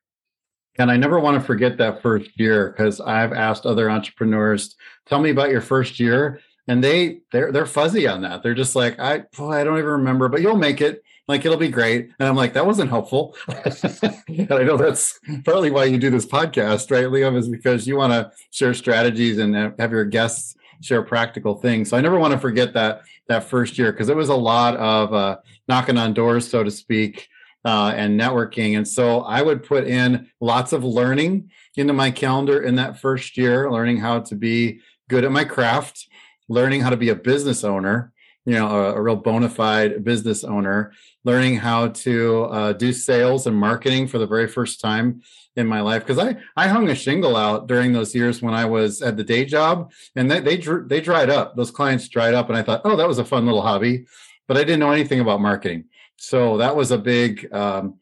And 0.79 0.91
I 0.91 0.97
never 0.97 1.21
want 1.21 1.39
to 1.39 1.47
forget 1.47 1.77
that 1.77 2.01
first 2.01 2.31
year 2.41 2.71
because 2.71 3.03
I've 3.03 3.35
asked 3.35 3.67
other 3.67 3.91
entrepreneurs, 3.91 4.75
tell 5.05 5.21
me 5.21 5.29
about 5.29 5.51
your 5.51 5.61
first 5.61 6.01
year 6.01 6.41
and 6.69 6.83
they 6.83 7.21
they're 7.33 7.53
they're 7.53 7.67
fuzzy 7.67 8.07
on 8.07 8.23
that. 8.23 8.43
They're 8.43 8.55
just 8.55 8.77
like, 8.77 8.99
I 9.01 9.25
I 9.39 9.65
don't 9.65 9.79
even 9.79 9.85
remember, 9.85 10.29
but 10.29 10.41
you'll 10.41 10.57
make 10.57 10.81
it. 10.81 11.03
Like 11.29 11.45
it'll 11.45 11.59
be 11.59 11.69
great. 11.69 12.11
And 12.19 12.29
I'm 12.29 12.37
like, 12.37 12.55
that 12.55 12.67
wasn't 12.67 12.91
helpful. 12.91 13.37
and 13.49 14.53
I 14.53 14.65
know 14.65 14.77
that's 14.77 15.19
partly 15.45 15.71
why 15.71 15.85
you 15.85 15.99
do 15.99 16.11
this 16.11 16.27
podcast, 16.27 16.91
right, 16.91 17.07
Liam, 17.07 17.37
is 17.37 17.49
because 17.49 17.87
you 17.87 17.97
want 17.97 18.13
to 18.13 18.33
share 18.51 18.75
strategies 18.75 19.39
and 19.39 19.55
have 19.55 19.93
your 19.93 20.05
guests 20.05 20.57
share 20.81 21.03
practical 21.03 21.55
things. 21.55 21.91
So 21.91 21.97
I 21.97 22.01
never 22.01 22.19
want 22.19 22.33
to 22.33 22.39
forget 22.39 22.75
that 22.75 23.03
that 23.29 23.45
first 23.45 23.79
year 23.79 23.93
because 23.93 24.09
it 24.09 24.17
was 24.17 24.29
a 24.29 24.35
lot 24.35 24.77
of 24.77 25.15
uh, 25.15 25.37
knocking 25.69 25.97
on 25.97 26.13
doors, 26.13 26.49
so 26.49 26.65
to 26.65 26.71
speak, 26.71 27.29
uh, 27.65 27.93
and 27.97 28.21
networking. 28.21 28.77
And 28.77 28.87
so 28.87 29.21
I 29.21 29.43
would 29.43 29.63
put 29.63 29.87
in 29.87 30.29
lots 30.41 30.73
of 30.73 30.85
learning 30.85 31.51
into 31.77 31.93
my 31.93 32.11
calendar 32.11 32.61
in 32.63 32.75
that 32.77 33.01
first 33.01 33.37
year, 33.37 33.71
learning 33.71 33.99
how 33.99 34.21
to 34.21 34.35
be 34.35 34.81
good 35.09 35.25
at 35.25 35.33
my 35.33 35.45
craft 35.45 36.09
learning 36.49 36.81
how 36.81 36.91
to 36.91 36.97
be 36.97 37.09
a 37.09 37.15
business 37.15 37.65
owner, 37.65 38.13
you 38.45 38.55
know, 38.55 38.69
a, 38.69 38.95
a 38.95 39.01
real 39.01 39.17
bona 39.17 39.49
fide 39.49 40.05
business 40.05 40.45
owner, 40.45 40.93
learning 41.25 41.57
how 41.57 41.89
to 41.89 42.45
uh, 42.45 42.73
do 42.73 42.93
sales 42.93 43.47
and 43.47 43.57
marketing 43.57 44.09
for 44.09 44.19
the 44.19 44.27
very 44.27 44.49
first 44.49 44.81
time 44.81 45.23
in 45.55 45.67
my 45.67 45.81
life. 45.81 46.05
Because 46.07 46.19
I 46.19 46.37
I 46.57 46.69
hung 46.69 46.89
a 46.89 46.95
shingle 46.95 47.37
out 47.37 47.67
during 47.67 47.93
those 47.93 48.15
years 48.15 48.43
when 48.43 48.55
I 48.55 48.65
was 48.65 49.03
at 49.03 49.17
the 49.17 49.25
day 49.25 49.45
job 49.45 49.93
and 50.17 50.31
they 50.31 50.41
they 50.41 50.57
they 50.57 51.01
dried 51.01 51.31
up. 51.31 51.57
Those 51.57 51.71
clients 51.71 52.09
dried 52.09 52.35
up 52.35 52.49
and 52.49 52.59
I 52.59 52.63
thought 52.63 52.83
oh 52.85 52.97
that 52.97 53.09
was 53.09 53.19
a 53.19 53.25
fun 53.25 53.47
little 53.47 53.63
hobby 53.63 54.07
but 54.49 54.57
I 54.57 54.65
didn't 54.65 54.81
know 54.81 54.91
anything 54.91 55.21
about 55.21 55.41
marketing. 55.41 55.85
So 56.17 56.59
that 56.59 56.77
was 56.77 56.91
a 56.91 56.99
big 56.99 57.53
um, 57.55 57.99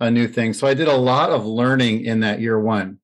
a 0.00 0.10
new 0.10 0.28
thing. 0.28 0.52
So 0.52 0.66
I 0.66 0.74
did 0.74 0.88
a 0.88 0.96
lot 0.96 1.30
of 1.30 1.46
learning 1.46 2.04
in 2.04 2.20
that 2.20 2.40
year 2.40 2.60
one. 2.60 2.98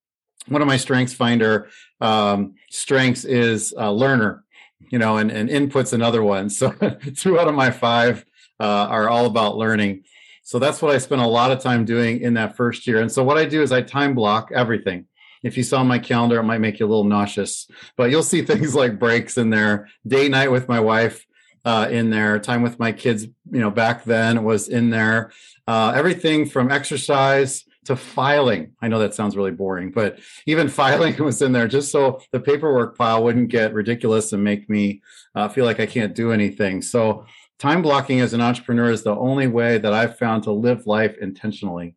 One 0.48 0.62
of 0.62 0.68
my 0.68 0.76
strengths 0.76 1.14
finder 1.14 1.70
um, 2.00 2.56
strengths 2.70 3.24
is 3.24 3.72
a 3.76 3.92
learner 3.92 4.44
you 4.88 4.98
know, 4.98 5.16
and, 5.16 5.30
and 5.30 5.48
input's 5.48 5.92
another 5.92 6.22
one. 6.22 6.50
So 6.50 6.70
two 7.16 7.38
out 7.38 7.48
of 7.48 7.54
my 7.54 7.70
five 7.70 8.24
uh, 8.58 8.64
are 8.64 9.08
all 9.08 9.26
about 9.26 9.56
learning. 9.56 10.04
So 10.42 10.58
that's 10.58 10.82
what 10.82 10.94
I 10.94 10.98
spent 10.98 11.20
a 11.20 11.26
lot 11.26 11.52
of 11.52 11.60
time 11.60 11.84
doing 11.84 12.20
in 12.20 12.34
that 12.34 12.56
first 12.56 12.86
year. 12.86 13.00
And 13.00 13.10
so 13.10 13.22
what 13.22 13.38
I 13.38 13.44
do 13.44 13.62
is 13.62 13.72
I 13.72 13.82
time 13.82 14.14
block 14.14 14.50
everything. 14.52 15.06
If 15.42 15.56
you 15.56 15.62
saw 15.62 15.82
my 15.84 15.98
calendar, 15.98 16.38
it 16.38 16.42
might 16.42 16.60
make 16.60 16.80
you 16.80 16.86
a 16.86 16.88
little 16.88 17.04
nauseous, 17.04 17.68
but 17.96 18.10
you'll 18.10 18.22
see 18.22 18.42
things 18.44 18.74
like 18.74 18.98
breaks 18.98 19.38
in 19.38 19.50
there, 19.50 19.88
day 20.06 20.28
night 20.28 20.50
with 20.50 20.68
my 20.68 20.80
wife 20.80 21.24
uh, 21.64 21.88
in 21.90 22.10
there, 22.10 22.38
time 22.38 22.62
with 22.62 22.78
my 22.78 22.92
kids. 22.92 23.24
You 23.24 23.60
know, 23.60 23.70
back 23.70 24.04
then 24.04 24.44
was 24.44 24.68
in 24.68 24.90
there. 24.90 25.32
Uh, 25.66 25.92
everything 25.94 26.46
from 26.46 26.70
exercise 26.70 27.64
to 27.84 27.96
filing. 27.96 28.72
I 28.80 28.88
know 28.88 28.98
that 28.98 29.14
sounds 29.14 29.36
really 29.36 29.50
boring, 29.50 29.90
but 29.90 30.18
even 30.46 30.68
filing 30.80 31.16
was 31.22 31.42
in 31.42 31.52
there 31.52 31.68
just 31.68 31.90
so 31.90 32.20
the 32.32 32.40
paperwork 32.40 32.96
pile 32.96 33.22
wouldn't 33.24 33.48
get 33.48 33.74
ridiculous 33.74 34.32
and 34.32 34.44
make 34.44 34.68
me 34.68 35.02
uh, 35.34 35.48
feel 35.48 35.64
like 35.64 35.80
I 35.80 35.86
can't 35.86 36.14
do 36.14 36.32
anything. 36.32 36.82
So, 36.82 37.26
time 37.58 37.82
blocking 37.82 38.20
as 38.20 38.32
an 38.32 38.40
entrepreneur 38.40 38.90
is 38.90 39.02
the 39.02 39.14
only 39.14 39.46
way 39.46 39.78
that 39.78 39.92
I've 39.92 40.18
found 40.18 40.44
to 40.44 40.52
live 40.52 40.86
life 40.86 41.16
intentionally. 41.20 41.94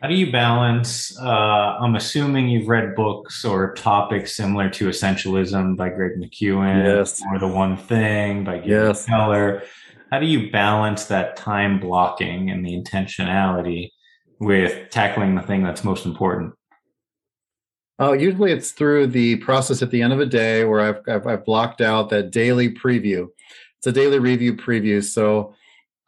How 0.00 0.06
do 0.06 0.14
you 0.14 0.30
balance? 0.30 1.18
Uh, 1.20 1.26
I'm 1.26 1.96
assuming 1.96 2.48
you've 2.48 2.68
read 2.68 2.94
books 2.94 3.44
or 3.44 3.74
topics 3.74 4.36
similar 4.36 4.70
to 4.70 4.88
Essentialism 4.88 5.76
by 5.76 5.88
Greg 5.88 6.12
McKeown, 6.20 6.84
yes. 6.84 7.20
or 7.32 7.40
The 7.40 7.48
One 7.48 7.76
Thing 7.76 8.44
by 8.44 8.58
Gary 8.58 8.86
yes. 8.86 9.06
Keller 9.06 9.64
how 10.10 10.18
do 10.18 10.26
you 10.26 10.50
balance 10.50 11.04
that 11.06 11.36
time 11.36 11.80
blocking 11.80 12.50
and 12.50 12.64
the 12.64 12.80
intentionality 12.80 13.90
with 14.40 14.90
tackling 14.90 15.34
the 15.34 15.42
thing 15.42 15.62
that's 15.62 15.84
most 15.84 16.06
important? 16.06 16.54
Oh, 17.98 18.12
usually 18.12 18.52
it's 18.52 18.70
through 18.70 19.08
the 19.08 19.36
process 19.36 19.82
at 19.82 19.90
the 19.90 20.02
end 20.02 20.12
of 20.12 20.20
a 20.20 20.26
day 20.26 20.64
where 20.64 20.80
I've, 20.80 21.00
I've, 21.08 21.26
I've 21.26 21.44
blocked 21.44 21.80
out 21.80 22.10
that 22.10 22.30
daily 22.30 22.72
preview. 22.72 23.26
It's 23.78 23.86
a 23.88 23.92
daily 23.92 24.18
review 24.18 24.54
preview. 24.54 25.02
So 25.02 25.54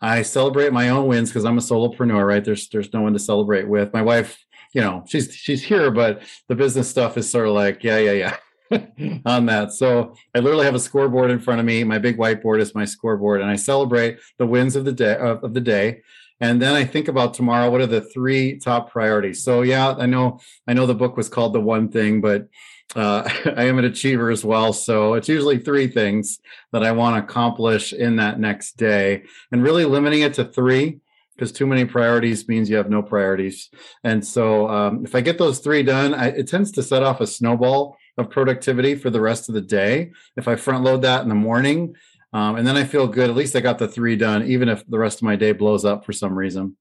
I 0.00 0.22
celebrate 0.22 0.72
my 0.72 0.88
own 0.88 1.06
wins 1.06 1.30
because 1.30 1.44
I'm 1.44 1.58
a 1.58 1.60
solopreneur, 1.60 2.26
right? 2.26 2.44
There's 2.44 2.68
there's 2.68 2.92
no 2.92 3.02
one 3.02 3.12
to 3.12 3.18
celebrate 3.18 3.68
with. 3.68 3.92
My 3.92 4.02
wife, 4.02 4.38
you 4.72 4.80
know, 4.80 5.04
she's 5.08 5.34
she's 5.34 5.62
here, 5.62 5.90
but 5.90 6.22
the 6.48 6.54
business 6.54 6.88
stuff 6.88 7.18
is 7.18 7.28
sort 7.28 7.48
of 7.48 7.54
like, 7.54 7.84
yeah, 7.84 7.98
yeah, 7.98 8.12
yeah. 8.12 8.36
on 9.26 9.46
that. 9.46 9.72
So 9.72 10.14
I 10.34 10.38
literally 10.38 10.64
have 10.64 10.74
a 10.74 10.80
scoreboard 10.80 11.30
in 11.30 11.40
front 11.40 11.60
of 11.60 11.66
me. 11.66 11.82
My 11.84 11.98
big 11.98 12.16
whiteboard 12.16 12.60
is 12.60 12.74
my 12.74 12.84
scoreboard, 12.84 13.40
and 13.40 13.50
I 13.50 13.56
celebrate 13.56 14.18
the 14.38 14.46
wins 14.46 14.76
of 14.76 14.84
the 14.84 14.92
day 14.92 15.16
of, 15.16 15.54
the 15.54 15.60
day. 15.60 16.02
And 16.40 16.62
then 16.62 16.74
I 16.74 16.84
think 16.84 17.08
about 17.08 17.34
tomorrow. 17.34 17.70
What 17.70 17.80
are 17.80 17.86
the 17.86 18.00
three 18.00 18.58
top 18.58 18.90
priorities? 18.90 19.42
So 19.42 19.62
yeah, 19.62 19.94
I 19.98 20.06
know 20.06 20.40
I 20.66 20.72
know 20.72 20.86
the 20.86 20.94
book 20.94 21.16
was 21.16 21.28
called 21.28 21.52
The 21.52 21.60
One 21.60 21.88
Thing, 21.88 22.20
but 22.20 22.48
uh, 22.94 23.28
I 23.56 23.64
am 23.64 23.78
an 23.78 23.84
achiever 23.84 24.30
as 24.30 24.44
well. 24.44 24.72
So 24.72 25.14
it's 25.14 25.28
usually 25.28 25.58
three 25.58 25.88
things 25.88 26.38
that 26.72 26.84
I 26.84 26.92
want 26.92 27.16
to 27.16 27.30
accomplish 27.30 27.92
in 27.92 28.16
that 28.16 28.38
next 28.38 28.76
day, 28.76 29.24
and 29.50 29.62
really 29.62 29.84
limiting 29.84 30.20
it 30.20 30.34
to 30.34 30.44
three 30.44 31.00
because 31.34 31.52
too 31.52 31.66
many 31.66 31.86
priorities 31.86 32.46
means 32.48 32.68
you 32.68 32.76
have 32.76 32.90
no 32.90 33.02
priorities. 33.02 33.70
And 34.04 34.24
so 34.24 34.68
um, 34.68 35.06
if 35.06 35.14
I 35.14 35.22
get 35.22 35.38
those 35.38 35.60
three 35.60 35.82
done, 35.82 36.12
I, 36.12 36.26
it 36.26 36.48
tends 36.48 36.70
to 36.72 36.82
set 36.82 37.02
off 37.02 37.22
a 37.22 37.26
snowball 37.26 37.96
of 38.18 38.30
productivity 38.30 38.94
for 38.94 39.10
the 39.10 39.20
rest 39.20 39.48
of 39.48 39.54
the 39.54 39.60
day. 39.60 40.12
If 40.36 40.48
I 40.48 40.56
front 40.56 40.84
load 40.84 41.02
that 41.02 41.22
in 41.22 41.28
the 41.28 41.34
morning, 41.34 41.94
um, 42.32 42.56
and 42.56 42.66
then 42.66 42.76
I 42.76 42.84
feel 42.84 43.06
good, 43.06 43.30
at 43.30 43.36
least 43.36 43.56
I 43.56 43.60
got 43.60 43.78
the 43.78 43.88
three 43.88 44.16
done, 44.16 44.44
even 44.44 44.68
if 44.68 44.86
the 44.86 44.98
rest 44.98 45.18
of 45.18 45.22
my 45.22 45.36
day 45.36 45.52
blows 45.52 45.84
up 45.84 46.04
for 46.04 46.12
some 46.12 46.38
reason. 46.38 46.76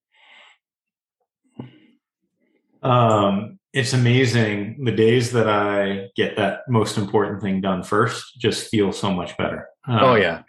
Um, 2.81 3.59
it's 3.73 3.93
amazing 3.93 4.83
the 4.83 4.91
days 4.91 5.31
that 5.31 5.47
I 5.47 6.09
get 6.15 6.35
that 6.37 6.61
most 6.67 6.97
important 6.97 7.41
thing 7.41 7.61
done 7.61 7.83
first 7.83 8.39
just 8.39 8.69
feel 8.69 8.91
so 8.91 9.11
much 9.11 9.37
better. 9.37 9.67
Um, 9.87 9.99
oh 10.01 10.15
yeah. 10.15 10.43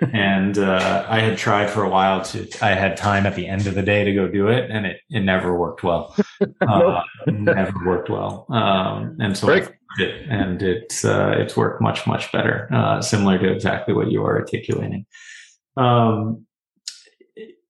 and 0.12 0.58
uh, 0.58 1.06
I 1.08 1.20
had 1.20 1.38
tried 1.38 1.70
for 1.70 1.84
a 1.84 1.88
while 1.88 2.22
to. 2.24 2.48
I 2.60 2.70
had 2.70 2.96
time 2.96 3.24
at 3.24 3.34
the 3.34 3.46
end 3.46 3.66
of 3.66 3.74
the 3.74 3.82
day 3.82 4.04
to 4.04 4.12
go 4.12 4.26
do 4.26 4.48
it, 4.48 4.70
and 4.70 4.84
it 4.84 5.00
it 5.08 5.20
never 5.20 5.56
worked 5.56 5.82
well. 5.82 6.14
Uh, 6.60 7.02
never 7.28 7.72
worked 7.84 8.10
well. 8.10 8.46
Um, 8.50 9.16
and 9.20 9.36
so 9.36 9.46
it, 9.98 10.26
and 10.28 10.62
it's 10.62 11.04
uh, 11.04 11.34
it's 11.38 11.56
worked 11.56 11.80
much 11.80 12.06
much 12.06 12.30
better. 12.32 12.68
Uh, 12.72 13.00
similar 13.00 13.38
to 13.38 13.52
exactly 13.52 13.94
what 13.94 14.10
you 14.10 14.24
are 14.24 14.36
articulating. 14.36 15.06
Um, 15.76 16.46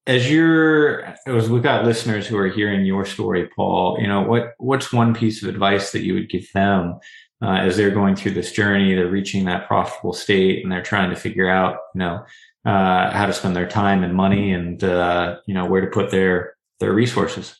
as 0.07 0.31
you're 0.31 1.03
as 1.27 1.49
we've 1.49 1.61
got 1.61 1.85
listeners 1.85 2.25
who 2.25 2.37
are 2.37 2.47
hearing 2.47 2.85
your 2.85 3.05
story 3.05 3.47
paul 3.55 3.97
you 3.99 4.07
know 4.07 4.21
what 4.21 4.53
what's 4.57 4.93
one 4.93 5.13
piece 5.13 5.43
of 5.43 5.49
advice 5.49 5.91
that 5.91 6.03
you 6.03 6.13
would 6.13 6.29
give 6.29 6.49
them 6.53 6.97
uh, 7.43 7.57
as 7.57 7.77
they're 7.77 7.91
going 7.91 8.15
through 8.15 8.31
this 8.31 8.51
journey 8.53 8.95
they're 8.95 9.09
reaching 9.09 9.45
that 9.45 9.67
profitable 9.67 10.13
state 10.13 10.63
and 10.63 10.71
they're 10.71 10.81
trying 10.81 11.09
to 11.09 11.15
figure 11.15 11.49
out 11.49 11.77
you 11.93 11.99
know 11.99 12.23
uh, 12.65 13.11
how 13.11 13.25
to 13.25 13.33
spend 13.33 13.55
their 13.55 13.67
time 13.67 14.03
and 14.03 14.13
money 14.13 14.51
and 14.51 14.83
uh, 14.83 15.37
you 15.45 15.53
know 15.53 15.65
where 15.65 15.81
to 15.81 15.87
put 15.87 16.09
their 16.09 16.55
their 16.79 16.93
resources 16.93 17.55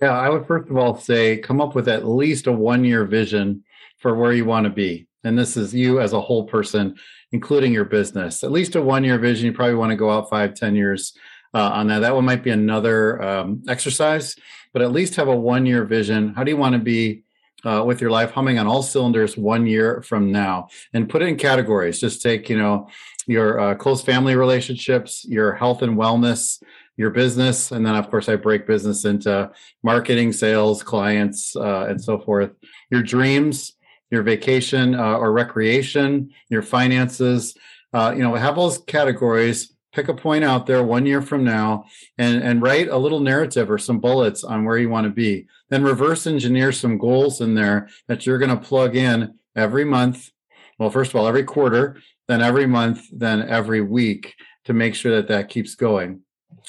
yeah 0.00 0.18
i 0.18 0.28
would 0.28 0.46
first 0.46 0.70
of 0.70 0.76
all 0.76 0.96
say 0.96 1.36
come 1.38 1.60
up 1.60 1.74
with 1.74 1.88
at 1.88 2.06
least 2.06 2.46
a 2.46 2.52
one 2.52 2.84
year 2.84 3.04
vision 3.04 3.62
for 3.98 4.14
where 4.14 4.32
you 4.32 4.44
want 4.44 4.64
to 4.64 4.70
be 4.70 5.06
and 5.24 5.38
this 5.38 5.56
is 5.56 5.74
you 5.74 6.00
as 6.00 6.12
a 6.12 6.20
whole 6.20 6.44
person 6.44 6.94
including 7.32 7.72
your 7.72 7.84
business 7.84 8.44
at 8.44 8.52
least 8.52 8.76
a 8.76 8.82
one 8.82 9.04
year 9.04 9.18
vision 9.18 9.46
you 9.46 9.52
probably 9.52 9.74
want 9.74 9.90
to 9.90 9.96
go 9.96 10.10
out 10.10 10.30
five 10.30 10.54
ten 10.54 10.74
years 10.74 11.16
uh, 11.54 11.70
on 11.70 11.86
that. 11.86 12.00
That 12.00 12.14
one 12.14 12.24
might 12.24 12.42
be 12.42 12.50
another 12.50 13.22
um, 13.22 13.62
exercise, 13.68 14.36
but 14.72 14.82
at 14.82 14.92
least 14.92 15.14
have 15.14 15.28
a 15.28 15.36
one 15.36 15.64
year 15.64 15.84
vision. 15.84 16.34
How 16.34 16.44
do 16.44 16.50
you 16.50 16.56
want 16.56 16.74
to 16.74 16.80
be 16.80 17.22
uh, 17.64 17.82
with 17.86 18.00
your 18.00 18.10
life 18.10 18.32
humming 18.32 18.58
on 18.58 18.66
all 18.66 18.82
cylinders 18.82 19.38
one 19.38 19.66
year 19.66 20.02
from 20.02 20.30
now 20.30 20.68
and 20.92 21.08
put 21.08 21.22
it 21.22 21.28
in 21.28 21.36
categories 21.36 21.98
just 21.98 22.20
take 22.20 22.50
you 22.50 22.58
know 22.58 22.90
your 23.26 23.58
uh, 23.58 23.74
close 23.74 24.02
family 24.02 24.36
relationships 24.36 25.24
your 25.26 25.54
health 25.54 25.80
and 25.80 25.96
wellness 25.96 26.62
your 26.96 27.10
business. 27.10 27.72
And 27.72 27.84
then 27.84 27.94
of 27.94 28.10
course 28.10 28.28
i 28.28 28.36
break 28.36 28.66
business 28.66 29.04
into 29.04 29.50
marketing 29.82 30.32
sales 30.32 30.82
clients 30.82 31.56
uh, 31.56 31.86
and 31.88 32.02
so 32.02 32.18
forth. 32.18 32.52
Your 32.90 33.02
dreams 33.02 33.72
your 34.10 34.22
vacation 34.22 34.94
uh, 34.94 35.16
or 35.16 35.32
recreation 35.32 36.30
your 36.48 36.62
finances 36.62 37.56
uh, 37.92 38.12
you 38.14 38.22
know 38.22 38.34
have 38.34 38.56
those 38.56 38.78
categories. 38.78 39.72
Pick 39.92 40.08
a 40.08 40.14
point 40.14 40.42
out 40.42 40.66
there 40.66 40.82
one 40.82 41.06
year 41.06 41.22
from 41.22 41.44
now 41.44 41.84
and 42.18 42.42
and 42.42 42.60
write 42.62 42.88
a 42.88 42.98
little 42.98 43.20
narrative 43.20 43.70
or 43.70 43.78
some 43.78 44.00
bullets 44.00 44.42
on 44.42 44.64
where 44.64 44.78
you 44.78 44.88
want 44.88 45.04
to 45.04 45.10
be. 45.10 45.46
Then 45.70 45.84
reverse 45.84 46.26
engineer 46.26 46.72
some 46.72 46.98
goals 46.98 47.40
in 47.40 47.54
there 47.54 47.88
that 48.08 48.26
you're 48.26 48.38
going 48.38 48.56
to 48.56 48.68
plug 48.68 48.96
in 48.96 49.34
every 49.54 49.84
month. 49.84 50.30
Well 50.78 50.90
first 50.90 51.10
of 51.10 51.16
all 51.16 51.28
every 51.28 51.44
quarter 51.44 51.96
then 52.26 52.40
every 52.40 52.66
month 52.66 53.06
then 53.12 53.42
every 53.48 53.80
week 53.80 54.34
to 54.64 54.72
make 54.72 54.94
sure 54.94 55.14
that 55.16 55.28
that 55.28 55.48
keeps 55.48 55.74
going 55.74 56.23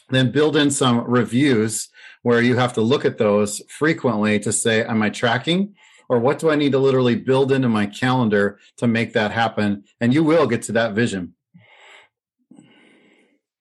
then 0.09 0.31
build 0.31 0.55
in 0.55 0.71
some 0.71 1.01
reviews 1.01 1.89
where 2.21 2.41
you 2.41 2.55
have 2.55 2.73
to 2.73 2.81
look 2.81 3.05
at 3.05 3.17
those 3.17 3.61
frequently 3.69 4.39
to 4.39 4.51
say 4.51 4.83
am 4.83 5.01
i 5.01 5.09
tracking? 5.09 5.75
Or 6.07 6.19
what 6.19 6.39
do 6.39 6.49
i 6.49 6.55
need 6.55 6.71
to 6.73 6.79
literally 6.79 7.15
build 7.15 7.51
into 7.51 7.69
my 7.69 7.85
calendar 7.85 8.59
to 8.77 8.87
make 8.87 9.13
that 9.13 9.31
happen? 9.31 9.83
And 9.99 10.13
you 10.13 10.23
will 10.23 10.47
get 10.47 10.63
to 10.63 10.71
that 10.73 10.93
vision. 10.93 11.33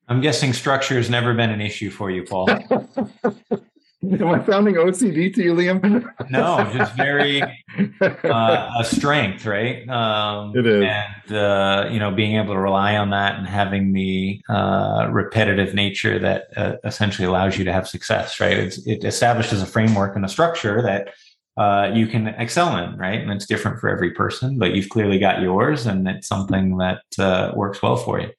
I'm 0.06 0.20
guessing 0.20 0.52
structure 0.52 0.96
has 0.96 1.08
never 1.08 1.32
been 1.32 1.50
an 1.50 1.62
issue 1.62 1.90
for 1.90 2.10
you, 2.10 2.24
Paul. 2.24 2.48
Am 4.12 4.28
I 4.28 4.44
sounding 4.44 4.74
OCD 4.74 5.34
to 5.34 5.42
you, 5.42 5.54
Liam? 5.54 6.04
no, 6.30 6.70
just 6.76 6.94
very 6.94 7.42
uh, 7.42 8.70
a 8.78 8.84
strength, 8.84 9.46
right? 9.46 9.88
Um, 9.88 10.54
it 10.56 10.66
is, 10.66 10.84
and 10.84 11.36
uh, 11.36 11.88
you 11.90 11.98
know, 11.98 12.10
being 12.10 12.36
able 12.36 12.54
to 12.54 12.60
rely 12.60 12.96
on 12.96 13.10
that 13.10 13.36
and 13.36 13.46
having 13.46 13.92
the 13.92 14.42
uh, 14.48 15.08
repetitive 15.10 15.74
nature 15.74 16.18
that 16.18 16.48
uh, 16.56 16.76
essentially 16.84 17.26
allows 17.26 17.56
you 17.56 17.64
to 17.64 17.72
have 17.72 17.88
success, 17.88 18.40
right? 18.40 18.56
It's, 18.58 18.86
it 18.86 19.04
establishes 19.04 19.62
a 19.62 19.66
framework 19.66 20.16
and 20.16 20.24
a 20.24 20.28
structure 20.28 20.82
that 20.82 21.14
uh, 21.56 21.90
you 21.94 22.06
can 22.06 22.28
excel 22.28 22.76
in, 22.76 22.96
right? 22.98 23.20
And 23.20 23.30
it's 23.30 23.46
different 23.46 23.80
for 23.80 23.88
every 23.88 24.10
person, 24.10 24.58
but 24.58 24.74
you've 24.74 24.88
clearly 24.88 25.18
got 25.18 25.40
yours, 25.40 25.86
and 25.86 26.06
it's 26.08 26.28
something 26.28 26.76
that 26.78 27.02
uh, 27.18 27.52
works 27.54 27.80
well 27.80 27.96
for 27.96 28.20
you. 28.20 28.30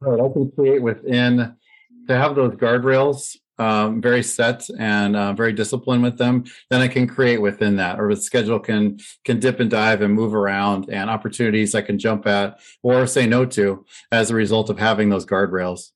Right. 0.00 0.20
I 0.20 0.32
can 0.32 0.50
create 0.52 0.82
within 0.82 1.56
to 2.08 2.16
have 2.16 2.36
those 2.36 2.52
guardrails 2.52 3.36
um, 3.58 4.00
very 4.00 4.22
set 4.22 4.68
and 4.78 5.16
uh, 5.16 5.32
very 5.32 5.52
disciplined 5.52 6.02
with 6.02 6.18
them. 6.18 6.44
Then 6.70 6.80
I 6.80 6.88
can 6.88 7.06
create 7.06 7.40
within 7.40 7.76
that, 7.76 7.98
or 7.98 8.14
the 8.14 8.20
schedule 8.20 8.60
can 8.60 8.98
can 9.24 9.40
dip 9.40 9.60
and 9.60 9.70
dive 9.70 10.02
and 10.02 10.14
move 10.14 10.34
around, 10.34 10.88
and 10.90 11.10
opportunities 11.10 11.74
I 11.74 11.82
can 11.82 11.98
jump 11.98 12.26
at 12.26 12.60
or 12.82 13.06
say 13.06 13.26
no 13.26 13.44
to 13.46 13.84
as 14.12 14.30
a 14.30 14.34
result 14.34 14.70
of 14.70 14.78
having 14.78 15.08
those 15.08 15.26
guardrails. 15.26 15.90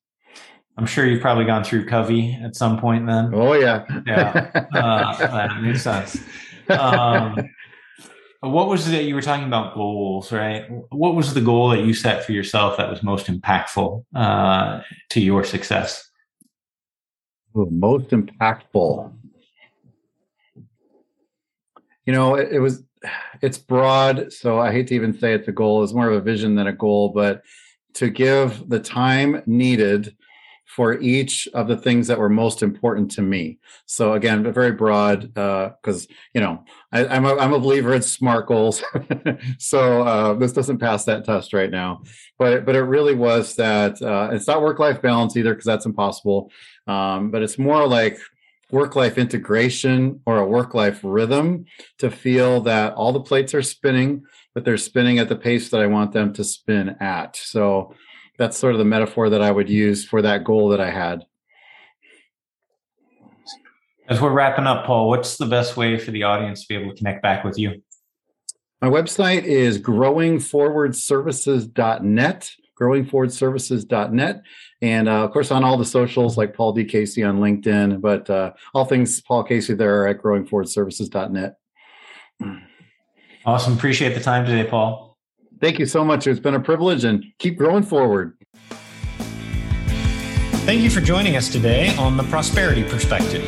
I'm 0.76 0.86
sure 0.86 1.04
you've 1.06 1.20
probably 1.20 1.44
gone 1.44 1.64
through 1.64 1.86
Covey 1.86 2.38
at 2.42 2.56
some 2.56 2.78
point. 2.78 3.06
Then, 3.06 3.32
oh 3.34 3.52
yeah, 3.52 3.84
yeah, 4.06 4.50
uh, 4.74 5.18
that 5.18 5.60
makes 5.60 5.82
sense. 5.82 6.18
Um, 6.68 7.36
what 8.40 8.68
was 8.68 8.88
it 8.88 9.04
you 9.04 9.14
were 9.14 9.20
talking 9.20 9.46
about 9.46 9.74
goals, 9.74 10.32
right? 10.32 10.64
What 10.90 11.14
was 11.14 11.34
the 11.34 11.42
goal 11.42 11.68
that 11.70 11.84
you 11.84 11.92
set 11.92 12.24
for 12.24 12.32
yourself 12.32 12.78
that 12.78 12.88
was 12.88 13.02
most 13.02 13.26
impactful 13.26 14.04
uh, 14.14 14.80
to 15.10 15.20
your 15.20 15.44
success? 15.44 16.09
Most 17.54 18.10
impactful. 18.10 19.12
You 22.06 22.12
know, 22.12 22.34
it, 22.36 22.52
it 22.52 22.58
was 22.60 22.82
it's 23.42 23.58
broad, 23.58 24.32
so 24.32 24.58
I 24.58 24.72
hate 24.72 24.88
to 24.88 24.94
even 24.94 25.18
say 25.18 25.32
it's 25.32 25.48
a 25.48 25.52
goal. 25.52 25.82
It's 25.82 25.92
more 25.92 26.08
of 26.08 26.16
a 26.16 26.20
vision 26.20 26.54
than 26.54 26.66
a 26.66 26.72
goal, 26.72 27.10
but 27.10 27.42
to 27.94 28.10
give 28.10 28.68
the 28.68 28.78
time 28.78 29.42
needed 29.46 30.16
for 30.76 31.00
each 31.00 31.48
of 31.52 31.66
the 31.66 31.76
things 31.76 32.06
that 32.06 32.18
were 32.18 32.28
most 32.28 32.62
important 32.62 33.10
to 33.10 33.22
me. 33.22 33.58
So 33.86 34.12
again, 34.12 34.52
very 34.52 34.70
broad 34.70 35.34
because 35.34 36.06
uh, 36.06 36.14
you 36.32 36.40
know 36.40 36.64
I, 36.92 37.16
am 37.16 37.24
a, 37.24 37.34
I'm 37.36 37.52
a 37.52 37.58
believer 37.58 37.92
in 37.92 38.02
SMART 38.02 38.46
goals. 38.46 38.82
so 39.58 40.02
uh, 40.02 40.34
this 40.34 40.52
doesn't 40.52 40.78
pass 40.78 41.04
that 41.06 41.24
test 41.24 41.52
right 41.52 41.70
now, 41.70 42.02
but 42.38 42.64
but 42.64 42.76
it 42.76 42.82
really 42.82 43.14
was 43.14 43.56
that 43.56 44.00
uh, 44.00 44.30
it's 44.32 44.46
not 44.46 44.62
work 44.62 44.78
life 44.78 45.02
balance 45.02 45.36
either 45.36 45.54
because 45.54 45.66
that's 45.66 45.86
impossible. 45.86 46.52
Um, 46.86 47.32
but 47.32 47.42
it's 47.42 47.58
more 47.58 47.86
like 47.88 48.18
work 48.70 48.94
life 48.94 49.18
integration 49.18 50.20
or 50.24 50.38
a 50.38 50.46
work 50.46 50.72
life 50.72 51.00
rhythm 51.02 51.64
to 51.98 52.12
feel 52.12 52.60
that 52.60 52.94
all 52.94 53.12
the 53.12 53.20
plates 53.20 53.54
are 53.54 53.62
spinning, 53.62 54.22
but 54.54 54.64
they're 54.64 54.76
spinning 54.76 55.18
at 55.18 55.28
the 55.28 55.34
pace 55.34 55.70
that 55.70 55.80
I 55.80 55.86
want 55.86 56.12
them 56.12 56.32
to 56.34 56.44
spin 56.44 56.90
at. 57.00 57.34
So 57.34 57.92
that's 58.40 58.56
sort 58.56 58.72
of 58.72 58.78
the 58.78 58.84
metaphor 58.86 59.28
that 59.28 59.42
I 59.42 59.50
would 59.50 59.68
use 59.68 60.02
for 60.02 60.22
that 60.22 60.44
goal 60.44 60.70
that 60.70 60.80
I 60.80 60.90
had. 60.90 61.26
As 64.08 64.18
we're 64.18 64.32
wrapping 64.32 64.66
up, 64.66 64.86
Paul, 64.86 65.10
what's 65.10 65.36
the 65.36 65.44
best 65.44 65.76
way 65.76 65.98
for 65.98 66.10
the 66.10 66.22
audience 66.22 66.62
to 66.62 66.68
be 66.68 66.74
able 66.74 66.90
to 66.90 66.96
connect 66.96 67.22
back 67.22 67.44
with 67.44 67.58
you? 67.58 67.82
My 68.80 68.88
website 68.88 69.42
is 69.42 69.78
growingforwardservices.net, 69.78 72.50
growingforwardservices.net. 72.80 74.42
And 74.80 75.06
uh, 75.06 75.22
of 75.22 75.32
course, 75.32 75.50
on 75.50 75.62
all 75.62 75.76
the 75.76 75.84
socials 75.84 76.38
like 76.38 76.54
Paul 76.54 76.72
D. 76.72 76.86
Casey 76.86 77.22
on 77.22 77.40
LinkedIn, 77.40 78.00
but 78.00 78.30
uh, 78.30 78.52
all 78.72 78.86
things 78.86 79.20
Paul 79.20 79.44
Casey 79.44 79.74
there 79.74 80.08
at 80.08 80.22
growingforwardservices.net. 80.22 81.56
Awesome. 83.44 83.74
Appreciate 83.74 84.14
the 84.14 84.20
time 84.20 84.46
today, 84.46 84.66
Paul. 84.66 85.09
Thank 85.60 85.78
you 85.78 85.86
so 85.86 86.04
much. 86.04 86.26
It's 86.26 86.40
been 86.40 86.54
a 86.54 86.60
privilege 86.60 87.04
and 87.04 87.24
keep 87.38 87.58
growing 87.58 87.82
forward. 87.82 88.36
Thank 90.64 90.80
you 90.82 90.90
for 90.90 91.00
joining 91.00 91.36
us 91.36 91.48
today 91.50 91.94
on 91.96 92.16
The 92.16 92.22
Prosperity 92.24 92.84
Perspective. 92.84 93.44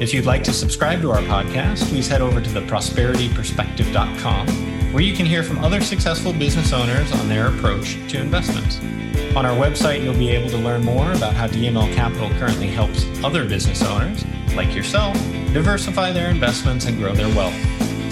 If 0.00 0.12
you'd 0.12 0.26
like 0.26 0.42
to 0.44 0.52
subscribe 0.52 1.00
to 1.02 1.12
our 1.12 1.22
podcast, 1.22 1.88
please 1.88 2.08
head 2.08 2.20
over 2.20 2.40
to 2.40 2.50
theprosperityperspective.com, 2.50 4.48
where 4.92 5.02
you 5.02 5.14
can 5.14 5.26
hear 5.26 5.44
from 5.44 5.58
other 5.58 5.80
successful 5.80 6.32
business 6.32 6.72
owners 6.72 7.12
on 7.12 7.28
their 7.28 7.46
approach 7.48 7.94
to 8.08 8.20
investments. 8.20 8.80
On 9.36 9.46
our 9.46 9.56
website, 9.56 10.02
you'll 10.02 10.14
be 10.14 10.30
able 10.30 10.50
to 10.50 10.58
learn 10.58 10.84
more 10.84 11.12
about 11.12 11.34
how 11.34 11.46
DML 11.46 11.94
Capital 11.94 12.30
currently 12.30 12.66
helps 12.66 13.06
other 13.22 13.48
business 13.48 13.82
owners, 13.82 14.24
like 14.54 14.74
yourself, 14.74 15.16
diversify 15.52 16.10
their 16.10 16.30
investments 16.30 16.86
and 16.86 16.98
grow 16.98 17.14
their 17.14 17.28
wealth. 17.36 17.54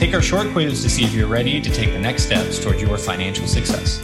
Take 0.02 0.14
our 0.14 0.20
short 0.20 0.48
quiz 0.48 0.82
to 0.82 0.90
see 0.90 1.04
if 1.04 1.14
you're 1.14 1.28
ready 1.28 1.60
to 1.60 1.70
take 1.70 1.92
the 1.92 1.98
next 2.00 2.24
steps 2.24 2.58
towards 2.58 2.82
your 2.82 2.98
financial 2.98 3.46
success. 3.46 4.02